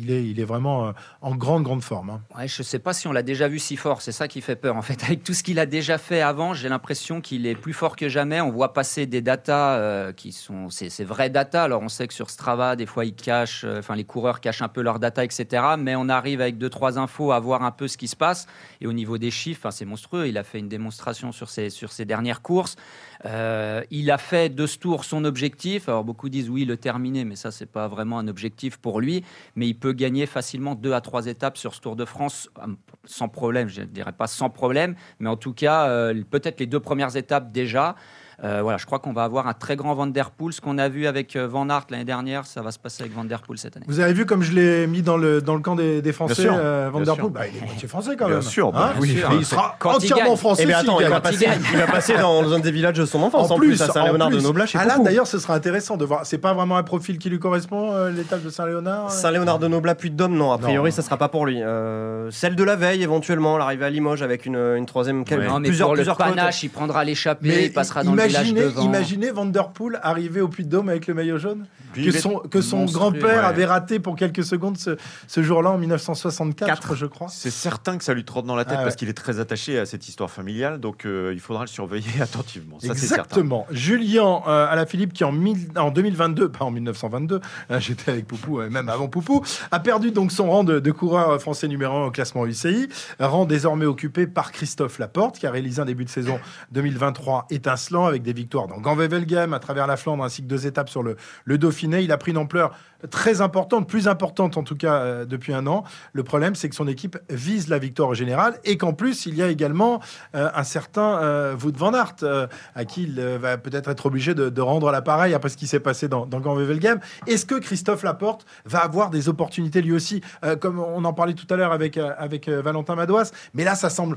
[0.00, 2.10] Il, est, il est vraiment en grande, grande forme.
[2.10, 2.46] hein.
[2.46, 4.54] Je ne sais pas si on l'a déjà vu si fort, c'est ça qui fait
[4.54, 4.76] peur.
[4.76, 7.72] En fait, avec tout ce qu'il a déjà fait avant, j'ai l'impression qu'il est plus
[7.72, 8.42] fort que jamais.
[8.42, 11.62] On voit passer des datas euh, qui sont, c'est vraies datas.
[11.62, 14.60] Alors on sait que sur Strava, des fois ils cachent, euh, enfin les coureurs cachent
[14.60, 15.46] un peu leurs data, etc.
[15.78, 18.46] Mais on arrive avec deux trois infos à voir un peu ce qui se passe.
[18.82, 20.28] Et au niveau des chiffres, c'est monstrueux.
[20.28, 22.76] Il a fait une démonstration sur ses sur ses dernières courses.
[23.24, 25.88] Euh, il a fait de ce tour son objectif.
[25.88, 29.24] Alors beaucoup disent oui le terminer, mais ça c'est pas vraiment un objectif pour lui.
[29.56, 32.66] Mais il peut gagner facilement deux à trois étapes sur ce Tour de France euh,
[33.04, 33.68] sans problème.
[33.68, 37.16] Je ne dirais pas sans problème, mais en tout cas euh, peut-être les deux premières
[37.16, 37.96] étapes déjà.
[38.44, 40.52] Euh, voilà, je crois qu'on va avoir un très grand Van Der Poel.
[40.52, 43.12] Ce qu'on a vu avec euh, Van Aert l'année dernière, ça va se passer avec
[43.14, 43.84] Van Der Poel cette année.
[43.88, 46.42] Vous avez vu comme je l'ai mis dans le, dans le camp des, des Français,
[46.42, 47.30] sûr, euh, bien Vanderpool sûr.
[47.30, 48.42] bah, Il est moitié français quand Bien même.
[48.42, 48.98] sûr, bah Hein?
[49.00, 49.20] oui.
[49.32, 50.36] Il sera Quand il entièrement gagne.
[50.36, 50.62] français.
[50.62, 51.60] Eh bien attends, il va, il passer, gagne.
[51.72, 53.50] il va passer dans un des villages de son enfance.
[53.50, 56.24] En, plus, à Saint-Léonard de chez Ah là, d'ailleurs, ce sera intéressant de voir.
[56.24, 59.08] C'est pas vraiment un profil qui lui correspond, euh, l'étape de Saint-Léonard euh?
[59.10, 60.52] Saint-Léonard de Noblat, puis de Dôme, non.
[60.52, 60.94] A priori, Non.
[60.94, 61.60] ça sera pas pour lui.
[61.60, 65.24] Euh, celle de la veille, éventuellement, l'arrivée à Limoges avec une, une troisième.
[65.24, 66.28] quelle- Non, mais plusieurs, pour le plusieurs côtes.
[66.36, 71.06] panache, il prendra l'échappée, il passera dans le imaginez, imaginez Vanderpool arriver au Puy-de-Dôme avec
[71.06, 73.48] le maillot jaune Puis que son, que son grand-père ouais.
[73.48, 77.28] avait raté pour quelques secondes ce, ce jour-là en 1964, je crois.
[77.30, 78.84] C'est certain que ça lui trotte dans la tête Ah ouais.
[78.84, 82.08] parce qu'il est très attaché à cette histoire familiale, donc euh, il faudra le surveiller
[82.20, 82.78] attentivement.
[82.80, 83.22] Ça, c'est certain.
[83.22, 83.66] Exactement.
[83.70, 88.60] Julien euh, Alaphilippe, qui en, mille- en 2022, pas en 1922, hein, j'étais avec Poupou,
[88.60, 92.06] euh, même avant Poupou, a perdu donc son rang de, de coureur français numéro 1
[92.06, 96.10] au classement UCI, rang désormais occupé par Christophe Laporte, qui a réalisé un début de
[96.10, 96.38] saison
[96.72, 100.88] 2023 étincelant avec des victoires dans Gand-Wevelgem, à travers la Flandre, ainsi que deux étapes
[100.88, 102.02] sur le, le Dauphiné.
[102.02, 102.72] Il a pris une ampleur
[103.10, 105.84] très importante, plus importante en tout cas euh, depuis un an.
[106.12, 109.42] Le problème, c'est que son équipe vise la victoire générale et qu'en plus, il y
[109.42, 110.00] a également
[110.34, 114.60] euh, un certain euh, van Aert, euh, à qui il va peut-être être obligé de,
[114.60, 116.98] rendre l'appareil après ce qui s'est passé dans, dans Gand-Wevelgem.
[117.26, 120.20] Est-ce que Christophe Laporte va avoir des opportunités lui aussi,
[120.60, 123.30] comme on en parlait tout à l'heure avec, avec Valentin Madouas?
[123.54, 124.16] Mais là, ça semble.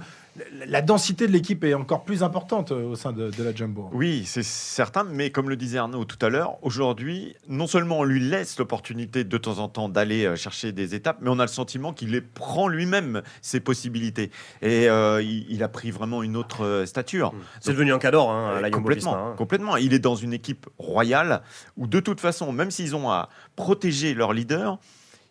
[0.66, 3.90] La- densité de l'équipe est encore plus importante euh, au sein de, de la Jumbo.
[3.94, 8.04] Oui, c'est certain, mais comme le disait Arnaud tout à l'heure, aujourd'hui, non seulement on
[8.04, 11.44] lui laisse l'opportunité de temps en temps d'aller euh, chercher des étapes, mais on a
[11.44, 14.32] le sentiment qu'il les prend lui-même, ses possibilités.
[14.62, 17.34] Et euh, il, il a pris vraiment une autre stature.
[17.60, 19.34] C'est devenu un cador, hein, Euh, la Jumbo complètement, hein.
[19.38, 19.78] complètement.
[19.78, 21.42] Il est dans une équipe royale
[21.78, 24.80] où, de toute façon, même s'ils ont à protéger leur leader,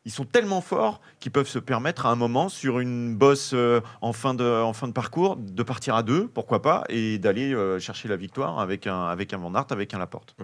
[0.05, 3.81] ils sont tellement forts qu'ils peuvent se permettre à un moment, sur une bosse euh,
[4.01, 8.17] en, fin de, parcours, de partir à deux, pourquoi pas, et d'aller euh, chercher la
[8.17, 10.37] victoire avec un, avec un Van avec un Laporte.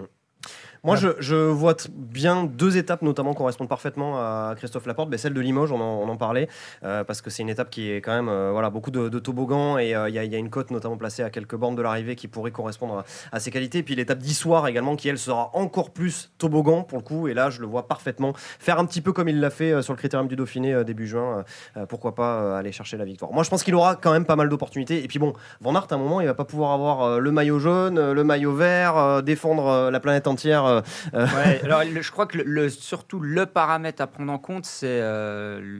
[0.83, 5.09] Moi, je, je vois bien deux étapes, notamment, correspondent parfaitement à Christophe Laporte.
[5.09, 6.47] Ben, celle de Limoges, on en, on en parlait,
[6.83, 9.19] euh, parce que c'est une étape qui est quand même euh, voilà, beaucoup de, de
[9.19, 11.55] toboggans et euh, il y, a- il y a une côte, notamment placée à quelques
[11.55, 12.99] bornes de l'arrivée, qui pourrait correspondre
[13.31, 13.79] à, à ses qualités.
[13.79, 17.27] Et puis l'étape d'Issoire également, qui elle sera encore plus toboggan pour le coup.
[17.27, 19.93] Et là, je le vois parfaitement faire un petit peu comme il l'a fait sur
[19.93, 21.43] le critérium du Dauphiné début juin.
[21.89, 23.31] Pourquoi pas aller chercher la victoire.
[23.33, 25.03] Moi, je pense qu'il aura quand même pas mal d'opportunités.
[25.03, 27.59] Et puis bon, Van Aert, à un moment, il va pas pouvoir avoir le maillot
[27.59, 30.66] jaune, le maillot vert, défendre la planète entière.
[30.67, 30.81] Euh,
[31.13, 34.65] euh, Ouais, alors le- je crois que le, surtout le paramètre à prendre en compte,
[34.65, 35.79] c'est euh,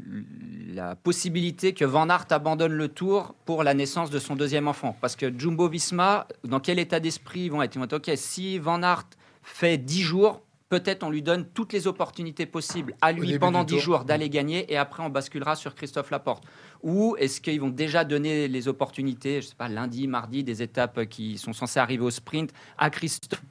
[0.73, 4.95] la possibilité que Van Aert abandonne le tour pour la naissance de son deuxième enfant.
[5.01, 7.75] Parce que Jumbo Visma, dans quel état d'esprit ils vont être?
[7.75, 9.05] Ils vont être OK, si Van Aert
[9.43, 13.75] fait 10 jours, peut-être on lui donne toutes les opportunités possibles à lui pendant du
[13.75, 13.83] 10 tour.
[13.83, 16.43] jours d'aller gagner et après on basculera sur Christophe Laporte
[16.83, 21.05] Ou est-ce qu'ils vont déjà donner les opportunités, je sais pas, lundi, mardi, des étapes
[21.05, 23.41] qui sont censées arriver au sprint à Christophe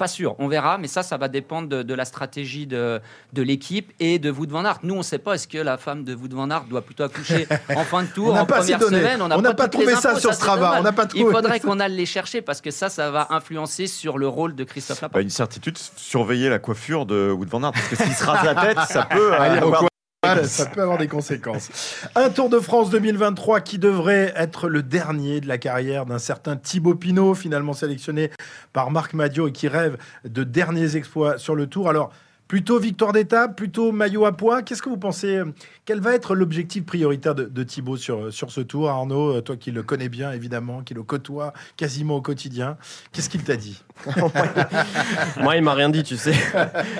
[0.00, 3.02] pas sûr, on verra, mais ça, ça va dépendre de, de la stratégie de,
[3.34, 4.78] de l'équipe et de Wout van Aert.
[4.82, 7.02] Nous, on ne sait pas, est-ce que la femme de Wout van Aert doit plutôt
[7.02, 7.46] accoucher
[7.76, 10.82] en fin de tour, en première semaine On n'a pas trouvé ça sur Strava, on
[10.82, 11.34] n'a pas Il trouvé.
[11.34, 14.64] faudrait qu'on aille les chercher parce que ça, ça va influencer sur le rôle de
[14.64, 15.16] Christophe Laporte.
[15.16, 18.42] Bah, une certitude, surveiller la coiffure de Wout van Aert, parce que s'il se rase
[18.42, 19.89] la tête, ça peut euh, Ah,
[20.22, 21.70] il y a avoir beaucoup- Voilà, ça peut avoir des conséquences.
[22.14, 26.56] Un Tour de France 2023 qui devrait être le dernier de la carrière d'un certain
[26.56, 28.30] Thibaut Pinot, finalement sélectionné
[28.72, 31.88] par Marc Madio et qui rêve de derniers exploits sur le Tour.
[31.88, 32.12] Alors,
[32.50, 34.62] plutôt victoire d'étape, plutôt maillot à poids.
[34.62, 35.44] Qu'est-ce que vous pensez euh,
[35.84, 39.56] Quel va être l'objectif prioritaire de, de Thibaut sur, sur ce Tour Arnaud, euh, toi
[39.56, 42.76] qui le connais bien évidemment, qui le côtoie quasiment au quotidien,
[43.12, 43.84] qu'est-ce qu'il t'a dit?
[45.40, 46.34] Moi, il m'a rien dit, tu sais.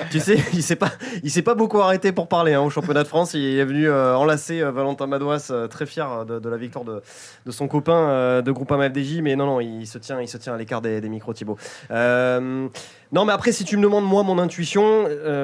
[0.09, 0.91] tu sais, il s'est pas,
[1.25, 3.33] s'est pas beaucoup arrêté pour parler hein, au championnat de France.
[3.33, 7.01] Il est venu euh, enlacer euh, Valentin Madouas, euh, très fier de, la victoire de,
[7.45, 9.21] de son copain euh, de Groupama FDJ.
[9.21, 11.57] Mais non, non, il se tient, il se tient à l'écart des, des micros Thibaut.
[11.91, 12.67] Euh,
[13.11, 15.40] non, mais après, si tu me demandes moi mon intuition, euh,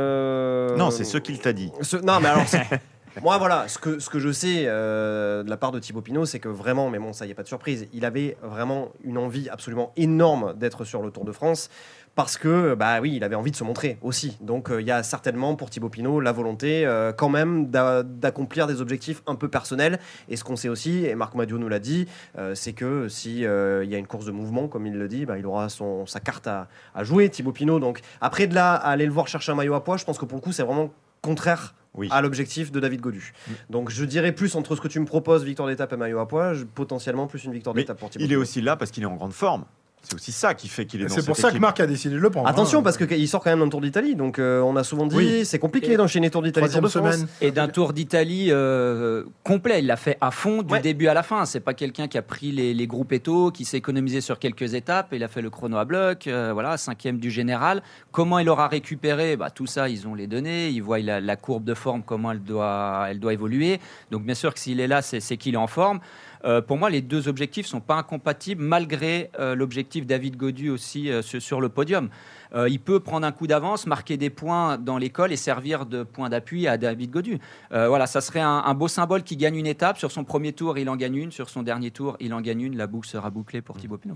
[0.78, 1.72] Non, c'est ce qu'il t'a dit.
[1.82, 2.45] ce- non, mais alors,
[3.22, 6.26] moi, voilà, ce que, ce que je sais euh, de la part de Thibaut Pinot,
[6.26, 9.18] c'est que vraiment, mais bon, ça y a pas de surprise, il avait vraiment une
[9.18, 11.70] envie absolument énorme d'être sur le Tour de France.
[12.18, 14.38] Parce que, bah oui, il avait envie de se montrer aussi.
[14.41, 18.01] Donc, euh, il y a certainement pour Thibaut Pinot la volonté, euh, quand même, d'a-
[18.01, 19.99] d'accomplir des objectifs un peu personnels.
[20.28, 22.07] Et ce qu'on sait aussi, et Marc Madio nous l'a dit,
[22.39, 25.28] euh, c'est que si il y a une course de mouvement, comme il le dit,
[25.28, 27.80] bah, il aura son, sa carte à, à jouer, Thibaut Pinot.
[27.80, 30.18] Donc, après de là, à aller le voir chercher un maillot à poids, je pense
[30.18, 30.91] que pour le coup, c'est vraiment
[31.22, 32.07] contraire Oui.
[32.11, 33.32] à l'objectif de David Godu.
[33.70, 36.28] Donc je dirais plus entre ce que tu me proposes, victoire d'étape et maillot à
[36.28, 39.07] poids, potentiellement plus une victoire d'étape pour Thibaut il est aussi là parce qu'il est
[39.07, 39.65] en grande forme.
[40.04, 41.62] C'est aussi ça qui fait qu'il est dans C'est pour cette ça que équipe.
[41.64, 42.48] Marc a décidé de le prendre.
[42.48, 42.84] Attention hein.
[42.84, 45.43] parce qu'il sort quand même d'un Tour d'Italie, donc euh, on a souvent dit Oui.
[45.45, 47.16] c'est compliqué d'enchaîner Tour d'Italie Tour Troisième de France.
[47.28, 47.28] semaine.
[47.41, 50.80] Et d'un Tour d'Italie euh, complet, il l'a fait à fond du Ouais.
[50.80, 51.43] début à la fin.
[51.45, 54.76] C'est pas quelqu'un qui a pris les, les groupes étaux, qui s'est économisé sur quelques
[54.76, 55.10] étapes.
[55.12, 57.82] Il a fait le chrono à bloc, euh, voilà, cinquième du général.
[58.14, 59.36] Comment il aura récupéré?
[59.36, 60.70] Bah, Tout ça, ils ont les données.
[60.70, 63.82] Ils voient la, la courbe de forme, comment elle doit, elle doit évoluer.
[64.12, 66.00] Donc bien sûr que s'il est là, c'est c'est qu'il est en forme.
[66.46, 71.10] Euh, pour moi, les deux objectifs sont pas incompatibles, malgré euh, l'objectif David Godu aussi
[71.10, 72.10] euh, sur le podium.
[72.56, 76.04] Euh, il peut prendre un coup d'avance, marquer des points dans l'école et servir de
[76.04, 77.39] point d'appui à David Godu.
[77.72, 79.98] Euh, voilà, ça serait un, un beau symbole qui gagne une étape.
[79.98, 81.32] Sur son premier tour, il en gagne une.
[81.32, 82.78] Sur son dernier tour, il en gagne une.
[82.78, 84.14] La boucle sera bouclée pour Thibaut Pinot.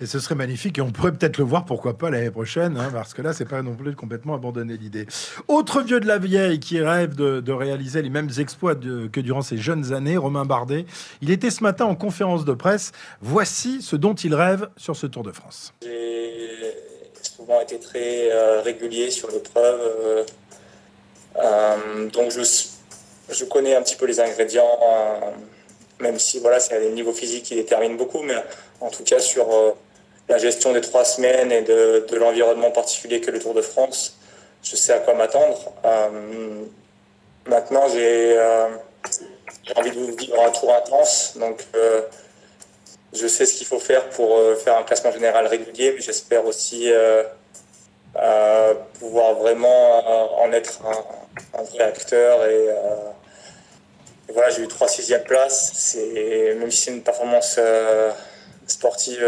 [0.00, 2.90] Et ce serait magnifique et on pourrait peut-être le voir, pourquoi pas l'année prochaine, hein,
[2.92, 5.06] parce que là, c'est pas non plus complètement abandonner l'idée.
[5.48, 9.20] Autre vieux de la vieille qui rêve de, de réaliser les mêmes exploits de- que
[9.20, 10.86] durant ses jeunes années, Romain Bardet.
[11.22, 12.92] Il était ce matin en conférence de presse.
[13.20, 15.72] Voici ce dont il rêve sur ce Tour de France.
[17.40, 19.80] Souvent été très euh, régulier sur l'épreuve.
[19.80, 20.24] euh,
[21.38, 22.42] euh, donc je,
[23.30, 24.78] je connais un petit peu les ingrédients,
[26.00, 28.34] même si voilà, c'est les niveaux physiques qui déterminent beaucoup, mais
[28.82, 29.46] en tout cas sur
[30.28, 34.18] la gestion des trois semaines et de, de l'environnement particulier que le Tour de France,
[34.62, 35.72] je sais à quoi m'attendre.
[37.46, 38.38] Maintenant, j'ai
[39.76, 41.64] envie de vivre un tour intense, donc
[43.12, 46.44] je sais ce qu'il faut faire pour euh, faire un classement général régulier, mais j'espère
[46.46, 47.24] aussi euh,
[48.16, 50.80] euh, pouvoir vraiment en être
[51.54, 52.46] un, vrai acteur.
[52.46, 52.68] Et,
[54.54, 55.96] j'ai eu trois sixième places.
[55.96, 57.58] Même si c'est une performance
[58.66, 59.26] sportive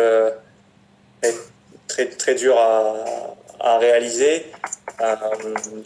[1.89, 4.47] très très dure à réaliser.
[5.01, 5.15] Euh,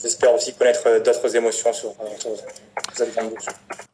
[0.00, 2.30] j'espère aussi connaître d'autres émotions sur, sur
[2.92, 3.46] cette grande boucle.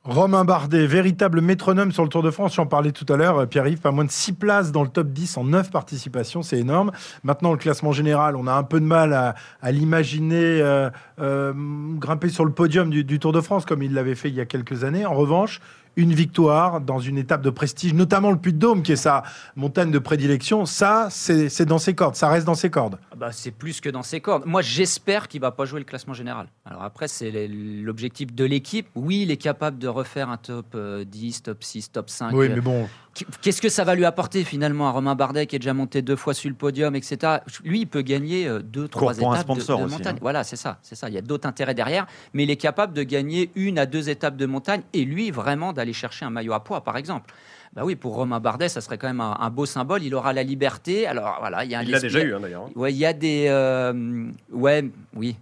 [0.05, 2.55] Romain Bardet, véritable métronome sur le Tour de France.
[2.55, 3.39] J'en parlais tout à l'heure.
[3.39, 6.43] euh, Pierre-Yves, pas moins de 6 places dans le top 10 en 9 participations.
[6.43, 6.91] C'est énorme.
[7.23, 10.91] Maintenant, le classement général, on a un peu de mal à, à l'imaginer euh,
[11.21, 11.53] euh,
[11.99, 14.41] grimper sur le podium du, du Tour de France comme il l'avait fait il y
[14.41, 15.07] a quelques années.
[15.07, 15.61] En revanche,
[15.95, 19.25] une victoire dans une étape de prestige, notamment le Puy-de-Dôme, qui est sa
[19.57, 22.15] montagne de prédilection, ça, c'est c'est dans ses cordes.
[22.17, 22.99] Ça reste dans ses cordes.
[23.13, 24.45] Ah bah, c'est plus que dans ses cordes.
[24.47, 24.91] Moi, j'espère
[25.28, 26.49] qu'il va pas jouer le classement général.
[26.64, 28.88] Alors après, c'est l'objectif de l'équipe.
[28.95, 32.32] Oui, il est capable de refaire un top euh, 10, top 6, top 5.
[32.34, 32.88] Oui, euh, mais bon,
[33.43, 36.16] Qu'est-ce que ça va lui apporter finalement à Romain Bardet qui est déjà monté deux
[36.16, 37.38] fois sur le podium, etc.
[37.62, 40.14] Lui, il peut gagner euh, deux, trois pour un étapes de- sponsor de, aussi, montagne.
[40.16, 40.20] hein.
[40.22, 41.09] Voilà, c'est ça, c'est ça.
[41.09, 44.09] Il y a d'autres intérêts derrière, mais il est capable de gagner une à deux
[44.09, 47.34] étapes de montagne et lui vraiment d'aller chercher un maillot à poids, par exemple.
[47.75, 50.03] Bah oui, pour Romain Bardet, ça serait quand même un, un beau symbole.
[50.03, 51.07] Il aura la liberté.
[51.07, 52.68] Alors voilà, il y a un Il l'a déjà eu hein, d'ailleurs.
[52.77, 53.47] Ouais, il y a des.
[53.49, 55.37] euh, ouais, oui.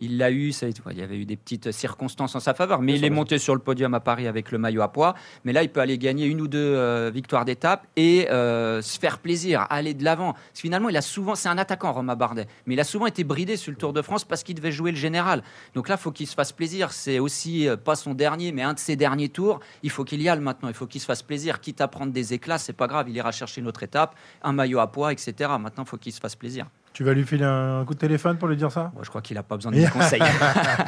[0.00, 2.94] Il l'a eu, ça, il y avait eu des petites circonstances en sa faveur, mais
[2.94, 5.14] il est monté sur le podium à Paris avec le maillot à poids.
[5.44, 8.98] Mais là, il peut aller gagner une ou deux euh, victoires d'étape et euh, se
[8.98, 10.32] faire plaisir, aller de l'avant.
[10.32, 13.06] Parce que Finalement, il a souvent, c'est un attaquant, Romain Bardet, mais il a souvent
[13.06, 15.42] été bridé sur le Tour de France parce qu'il devait jouer le général.
[15.74, 16.92] Donc là, il faut qu'il se fasse plaisir.
[16.92, 19.58] C'est aussi euh, pas son dernier, mais un de ses derniers tours.
[19.82, 20.68] Il faut qu'il y aille maintenant.
[20.68, 21.60] Il faut qu'il se fasse plaisir.
[21.60, 23.08] Quitte à prendre des éclats, c'est pas grave.
[23.08, 25.50] Il ira chercher une autre étape, un maillot à poids, etc.
[25.58, 26.66] Maintenant, il faut qu'il se fasse plaisir.
[27.00, 28.92] Tu vas lui filer un coup de téléphone pour lui dire ça?
[29.00, 30.20] Je crois qu'il n'a pas besoin de mes conseils.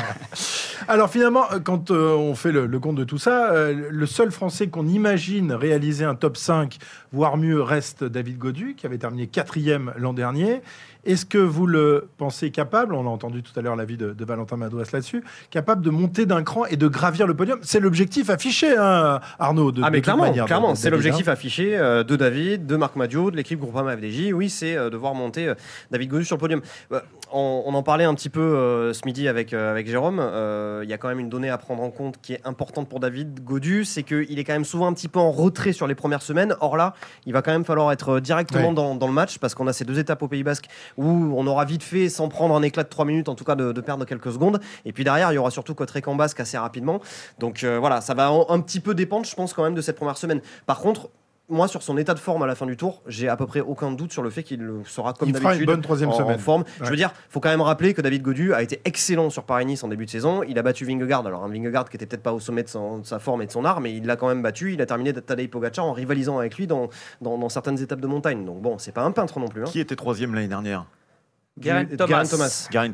[0.88, 4.04] Alors finalement, euh, quand euh, on fait le, le compte de tout ça, euh, le
[4.04, 6.76] seul Français qu'on imagine réaliser un top 5,
[7.12, 10.60] voire mieux, reste David Godu, qui avait terminé quatrième l'an dernier.
[11.04, 14.24] Est-ce que vous le pensez capable, on a entendu tout à l'heure l'avis de, de
[14.24, 17.58] Valentin Madouas là-dessus, capable de monter d'un cran et de gravir le podium?
[17.62, 19.72] C'est l'objectif affiché, hein, Arnaud.
[19.72, 21.32] De, Ah mais clairement, manière, clairement, c'est l'objectif hein.
[21.32, 24.32] affiché euh, de David, de Marc Madio, de l'équipe Groupama FDJ.
[24.32, 25.54] Oui, c'est euh, de voir monter euh,
[25.90, 26.60] David Godu sur le podium.
[27.34, 30.18] On, on en parlait un petit peu ce midi avec, avec Jérôme.
[30.20, 32.88] Euh, Il y a quand même une donnée à prendre en compte qui est importante
[32.88, 35.86] pour David Godu, c'est qu'il est quand même souvent un petit peu en retrait sur
[35.86, 36.54] les premières semaines.
[36.60, 36.94] Or là,
[37.26, 38.74] il va quand même falloir être directement Ouais.
[38.74, 40.66] dans, dans le match parce qu'on a ces deux étapes au Pays Basque
[40.96, 43.54] où on aura vite fait, sans prendre un éclat de 3 minutes, en tout cas
[43.54, 44.60] de, de perdre quelques secondes.
[44.84, 47.00] Et puis derrière, il y aura surtout Cotrec en Basque assez rapidement.
[47.38, 49.80] Donc euh, voilà, ça va un, un petit peu dépendre, je pense, quand même de
[49.80, 50.40] cette première semaine.
[50.66, 51.08] Par contre,
[51.48, 53.60] moi, sur son état de forme à la fin du tour, j'ai à peu près
[53.60, 56.16] aucun doute sur le fait qu'il sera comme Il fera une d'habitude bonne troisième en,
[56.16, 56.36] semaine.
[56.36, 56.62] en forme.
[56.62, 56.68] Ouais.
[56.86, 59.84] Je veux dire, faut quand même rappeler que David Godu a été excellent sur Paris-Nice
[59.84, 60.42] en début de saison.
[60.44, 61.26] Il a battu Vingegaard.
[61.26, 63.46] Alors un Vingegaard qui était peut-être pas au sommet de, son- de sa forme et
[63.46, 64.72] de son art, mais il l'a quand même battu.
[64.72, 66.88] Il a terminé Tadej Pogacar en rivalisant avec lui dans,
[67.20, 68.44] dans, dans certaines étapes de montagne.
[68.46, 69.62] Donc bon, c'est pas un peintre non plus.
[69.62, 69.66] Hein.
[69.68, 70.86] Qui était troisième l'année dernière?
[71.60, 72.24] Geraint Thomas.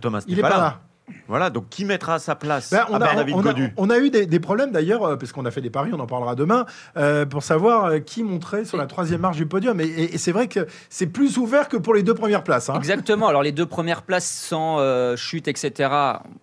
[0.01, 0.25] Thomas.
[0.27, 0.81] Il n'est est pas là.
[1.29, 3.73] Voilà, donc qui mettra à sa place Ben, on, à a, David on a- Godu?
[3.77, 6.01] on a eu des, des problèmes d'ailleurs, euh, parce qu'on a fait des paris, on
[6.01, 9.81] en parlera demain, euh, pour savoir euh, qui monterait sur la troisième marche du podium.
[9.81, 12.71] Et, et- et c'est vrai que c'est plus ouvert que pour les deux premières places.
[12.71, 12.75] hein.
[12.77, 13.29] Exactement.
[13.29, 15.91] Alors les deux premières places sans euh, chute, etc.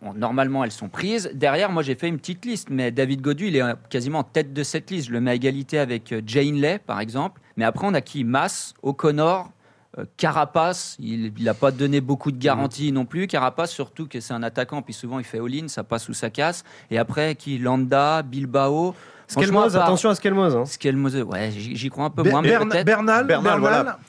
[0.02, 1.30] bon, normalement, elles sont prises.
[1.34, 4.54] Derrière, moi, j'ai fait une petite liste, mais David Godu, il est quasiment en tête
[4.54, 5.08] de cette liste.
[5.08, 7.42] Je le mets à égalité avec Jay Hindley, par exemple.
[7.58, 8.24] Mais après, on a qui?
[8.24, 9.50] Mass, O'Connor.
[9.98, 13.28] Euh, Carapace, il n'a pas donné beaucoup de garanties non plus.
[13.28, 16.30] Carapace, surtout que c'est un attaquant, puis souvent il fait all-in, ça passe ou ça
[16.30, 16.64] casse.
[16.92, 17.58] Et après, qui?
[17.58, 18.94] Landa, Bilbao.
[19.28, 20.56] Skelmoz, attention à Skelmoz.
[20.56, 20.66] Hein.
[20.66, 22.42] Skelmoz, ouais, j'y crois un peu Ber- moins.
[22.44, 22.86] mais Bern- peut-être.
[22.86, 24.00] Bernal, Bernal, Bernal, voilà.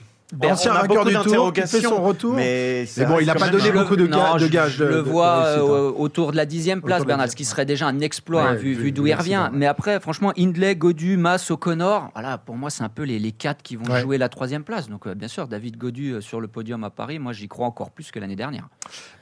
[0.42, 2.34] Ancien On a vainqueur du Tour, qui fait son retour.
[2.34, 4.76] Mais, Mais bon, il n'a pas donné beaucoup de, non, de gages.
[4.76, 5.44] Je, de- le de- réussite, hein.
[5.58, 8.48] euh, autour de la dixième place, Autour Bernal, ce qui serait déjà un exploit Ouais,
[8.50, 9.48] hein, vu, d'où il revient.
[9.52, 9.56] ouais.
[9.58, 13.32] Mais après, franchement, Hindley, Godu, Mass, O'Connor, voilà, pour moi, c'est un peu les, les
[13.32, 14.00] quatre qui vont Ouais.
[14.00, 14.88] jouer la troisième place.
[14.88, 17.66] Donc, euh, bien sûr, David Godu euh, sur le podium à Paris, moi, j'y crois
[17.66, 18.68] encore plus que l'année dernière.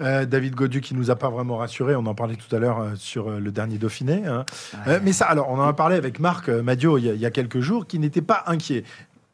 [0.00, 2.80] Euh, David Godu qui nous a pas vraiment rassuré, on en parlait tout à l'heure
[2.80, 4.22] euh, sur euh, le dernier Dauphiné.
[4.26, 4.44] hein.
[4.88, 7.14] Euh, mais ça, alors, on en a parlé avec Marc euh, Madio il y, a,
[7.14, 8.84] il y a quelques jours, qui n'était pas inquiet.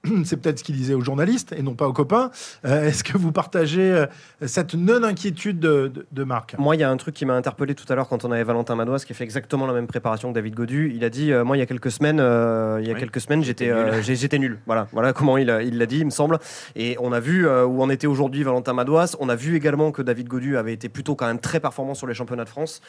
[0.25, 2.31] C'est peut-être ce qu'il disait aux journalistes et non pas aux copains.
[2.65, 4.07] Euh, Est-ce que vous partagez euh,
[4.47, 6.55] cette non-inquiétude de, de- de Marc?
[6.59, 8.43] Moi, il y a un truc qui m'a interpellé tout à l'heure quand on avait
[8.45, 10.91] Valentin Madouas qui fait exactement la même préparation que David Godu.
[10.95, 13.01] Il a dit euh, Moi, il y a quelques semaines, euh, il y a Oui,
[13.01, 14.53] quelques semaines j'étais nul.
[14.53, 14.57] euh.
[14.67, 16.39] Voilà, voilà comment il a- il l'a dit, il me semble.
[16.77, 19.17] Et on a vu euh, où en était aujourd'hui Valentin Madouas.
[19.21, 22.07] On a vu également que David Godu avait été plutôt quand même très performant sur
[22.07, 22.81] les championnats de France.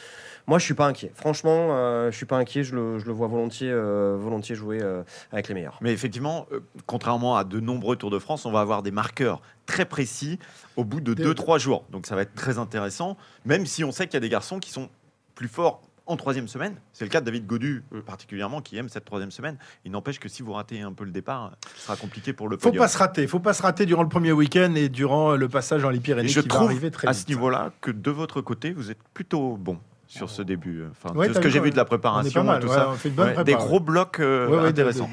[0.46, 1.12] Moi, je suis pas inquiet.
[1.14, 2.64] Franchement, euh, je suis pas inquiet.
[2.64, 5.78] Je le, je le vois volontiers, euh, volontiers jouer euh, avec les meilleurs.
[5.80, 9.40] Mais effectivement, euh, contrairement à de nombreux Tours de France, on va avoir des marqueurs
[9.66, 10.38] très précis
[10.76, 11.84] au bout de Des- 2-3 jours.
[11.90, 14.58] Donc ça va être très intéressant, même si on sait qu'il y a des garçons
[14.58, 14.88] qui sont
[15.34, 16.74] plus forts en troisième semaine.
[16.92, 18.00] C'est le cas de David Godu, Mm.
[18.00, 19.56] particulièrement, qui aime cette troisième semaine.
[19.84, 22.56] Il n'empêche que si vous ratez un peu le départ, ce sera compliqué pour le
[22.56, 22.82] Faut podium.
[22.82, 25.82] pas se rater, faut pas se rater durant le premier week-end et durant le passage
[25.82, 27.22] dans les Et Pyrénées je qui va trouve arriver très à vite.
[27.22, 29.78] ce niveau-là que de votre côté, vous êtes plutôt bon
[30.12, 30.84] sur ce début.
[30.90, 32.88] Enfin, Ouais, de ce que j'ai vu de la préparation, mal, tout ouais, ça.
[32.90, 35.08] on fait une bonne Ouais, prépa, des gros blocs euh, intéressants.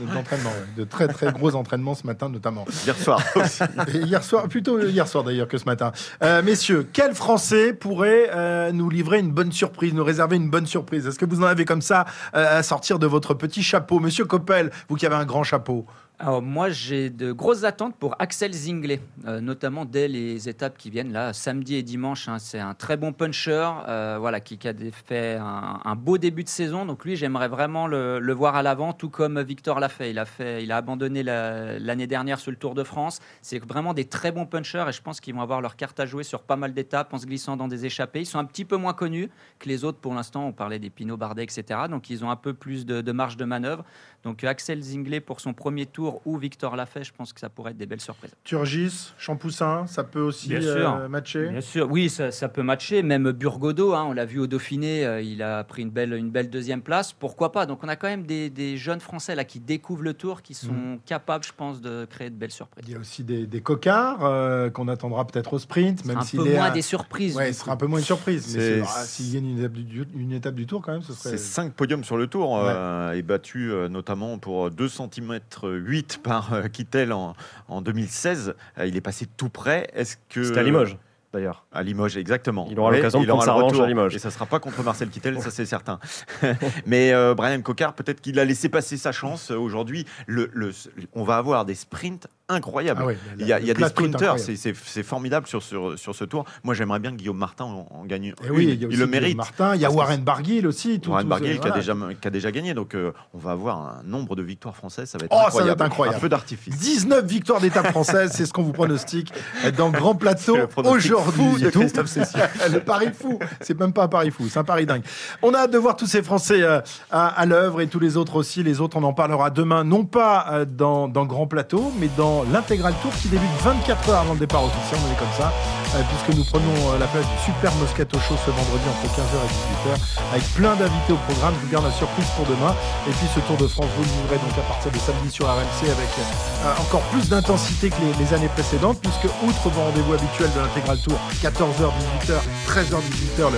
[0.77, 2.65] de- très très gros entraînements ce matin notamment.
[2.85, 3.63] Hier soir aussi.
[3.93, 5.91] Hier soir, plutôt hier soir d'ailleurs que ce matin.
[6.23, 10.65] Euh, messieurs, quel Français pourrait euh, nous livrer une bonne surprise, nous réserver une bonne
[10.65, 11.07] surprise?
[11.07, 13.99] Est-ce que vous en avez comme ça euh, à sortir de votre petit chapeau?
[13.99, 15.85] Monsieur Coppel, vous qui avez un grand chapeau.
[16.21, 21.13] Moi j'ai de grosses attentes pour Axel Zinglet, euh, notamment dès les étapes qui viennent
[21.13, 22.27] là, samedi et dimanche.
[22.27, 22.39] hein.
[22.39, 24.73] c'est un très bon puncher, euh, voilà, qui, a
[25.05, 26.85] fait un, beau début de saison.
[26.85, 30.11] Donc lui j'aimerais vraiment le, voir à l'avant, tout comme Victor l'a fait.
[30.11, 33.19] Il a fait, il a abandonné la- l'année dernière sur le Tour de France.
[33.41, 36.05] C'est vraiment des très bons punchers et je pense qu'ils vont avoir leur carte à
[36.05, 38.19] jouer sur pas mal d'étapes en se glissant dans des échappées.
[38.19, 40.47] Ils sont un petit peu moins connus que les autres pour l'instant.
[40.47, 41.63] On parlait des Pinot Bardet, etc.
[41.89, 43.85] Donc ils ont un peu plus de, de marge de manœuvre.
[44.23, 47.49] Donc Axel Zinglet pour son premier tour Ou Victor l'a fait, je pense que ça
[47.49, 48.31] pourrait être des belles surprises.
[48.43, 51.09] Turgis, Champoussin, ça peut aussi Bien euh, sûr.
[51.09, 51.47] matcher?
[51.49, 53.03] Bien sûr, oui, ça, ça peut matcher.
[53.03, 56.29] Même Burgodo, hein, on l'a vu au Dauphiné, euh, il a pris une belle, une
[56.31, 57.13] belle deuxième place.
[57.13, 57.65] Pourquoi pas?
[57.65, 60.53] Donc on a quand même des, des jeunes Français là qui découvrent le Tour, qui
[60.53, 60.99] sont Mhm.
[61.05, 62.85] capables, je pense, de créer de belles surprises.
[62.87, 66.21] Il y a aussi des, des cocards euh, qu'on attendra peut-être au sprint, même un
[66.21, 67.35] s'il peu est moins à- des surprises.
[67.35, 68.55] Ouais, ce sera un peu moins une surprise.
[68.55, 71.01] Mais C'est- c'est- ah, s'il gagne une étape, du, une étape du tour, quand même,
[71.01, 71.31] ce serait.
[71.31, 75.98] C'est 5 podiums sur le tour euh, et battu euh, notamment pour 2 cm 8
[76.03, 77.35] par euh, Kittel en,
[77.67, 78.55] en 2016.
[78.77, 79.89] Euh, il est passé tout près.
[79.93, 80.97] Est-ce que C'était à Limoges,
[81.33, 81.65] d'ailleurs.
[81.71, 82.67] À Limoges, exactement.
[82.71, 83.83] Il aura l'occasion de prendre sa retour.
[83.83, 84.15] à Limoges.
[84.15, 85.99] Et ça sera pas contre Marcel Kittel, ça c'est certain.
[86.85, 90.05] Mais euh, Brian Cocard, peut-être qu'il a laissé passer sa chance euh, aujourd'hui.
[90.27, 90.71] Le, le-
[91.13, 92.99] on va avoir des sprints incroyables.
[93.03, 94.57] Ah ouais, il y a, il y a des sprinters, incroyable.
[94.57, 96.45] c'est- formidable sur, sur, sur ce tour.
[96.63, 99.37] Moi, j'aimerais bien que Guillaume Martin en, en gagne Et oui, il le mérite.
[99.37, 100.99] Martin, il y a Warren Barguil aussi.
[100.99, 102.73] tout- Warren tout- Barguil qui, a déjà, qui a déjà gagné.
[102.73, 105.09] Donc, euh, on va avoir un nombre de victoires françaises.
[105.09, 105.71] Ça va être Oh, ça va incroyable.
[105.71, 106.17] être incroyable.
[106.17, 106.77] Un peu d'artifice.
[106.77, 109.31] 19 victoires d'étape française, c'est ce qu'on vous pronostique
[109.77, 111.63] dans Grand Plateau aujourd'hui.
[112.71, 115.03] le pari fou, c'est même pas un pari fou, c'est un pari dingue.
[115.41, 116.81] On a hâte de voir tous ces Français euh,
[117.11, 118.63] à, à l'œuvre et tous les autres aussi.
[118.63, 122.38] Les autres, on en parlera demain, non pas euh, dans, dans Grand Plateau, mais dans
[122.51, 124.99] l'intégral tour qui débute 24 heures avant le départ officiel.
[125.07, 125.51] On est comme ça,
[125.95, 129.35] euh, puisque nous prenons euh, la place du Super Moscato Show ce vendredi entre 15h
[129.43, 131.53] et 18h, avec plein d'invités au programme.
[131.59, 132.75] Je vous garde la surprise pour demain.
[133.07, 135.45] Et puis ce Tour de France, vous le vivrez donc à partir de samedi sur
[135.47, 140.51] RMC avec euh, encore plus d'intensité que les, années précédentes, puisque outre vos rendez-vous habituels
[140.53, 141.89] de l'intégral tour, 14h,
[142.21, 142.37] 18h,
[142.67, 143.57] 13h, 18h le,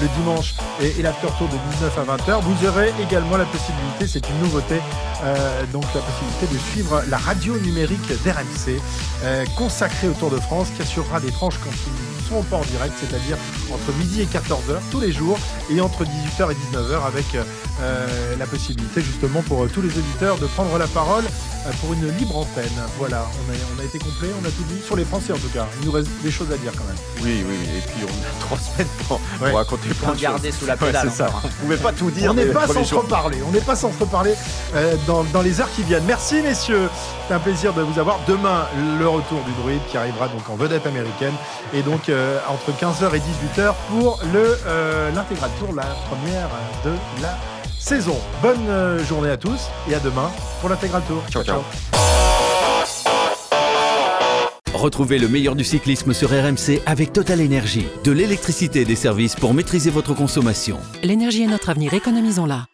[0.00, 4.06] le- dimanche et, et l'after tour de 19 à 20h, vous aurez également la possibilité,
[4.06, 4.80] c'est une nouveauté,
[5.72, 8.80] donc la possibilité de suivre la radio numérique d'RMC
[9.24, 12.56] euh, consacrée au Tour de France qui assurera des tranches quand ils ne seront pas
[12.56, 13.36] en direct, c'est-à-dire
[13.72, 15.38] entre midi et 14h tous les jours
[15.70, 17.24] et entre 18h et 19h avec
[17.80, 21.92] euh, la possibilité justement pour euh, tous les auditeurs de prendre la parole euh, pour
[21.92, 22.64] une libre antenne.
[22.98, 25.38] Voilà, on a, on a été complet, on a tout dit, sur les Français en
[25.38, 25.66] tout cas.
[25.80, 26.96] Il nous reste des choses à dire quand même.
[27.22, 27.78] Oui, oui, oui.
[27.78, 29.52] Et puis, on a trois semaines pour, pour Ouais.
[29.52, 30.60] raconter plein de garder choses.
[30.60, 31.26] sous la Ouais, pédale c'est ça.
[31.26, 31.40] hein.
[31.44, 32.30] On pouvait pas tout dire.
[32.30, 34.34] on n'est pas sans se reparler, on n'est pas sans se reparler
[34.74, 36.04] euh, dans, dans les heures qui viennent.
[36.06, 36.88] Merci messieurs,
[37.28, 38.18] c'est un plaisir de vous avoir.
[38.26, 38.66] Demain,
[38.98, 41.34] le retour du druide qui arrivera donc en vedette américaine
[41.74, 46.48] et donc euh, entre 15h et 18h pour le euh, l'intégral tour, la première
[46.84, 46.92] de
[47.22, 47.36] la
[47.78, 48.16] saison.
[48.42, 51.22] Bonne euh, journée à tous et à demain pour l'intégral tour.
[51.30, 51.62] Ciao, ciao.
[54.74, 57.86] Retrouvez le meilleur du cyclisme sur RMC avec Total Énergie.
[58.04, 60.78] De l'électricité et des services pour maîtriser votre consommation.
[61.02, 62.66] L'énergie est notre avenir, économisons-la.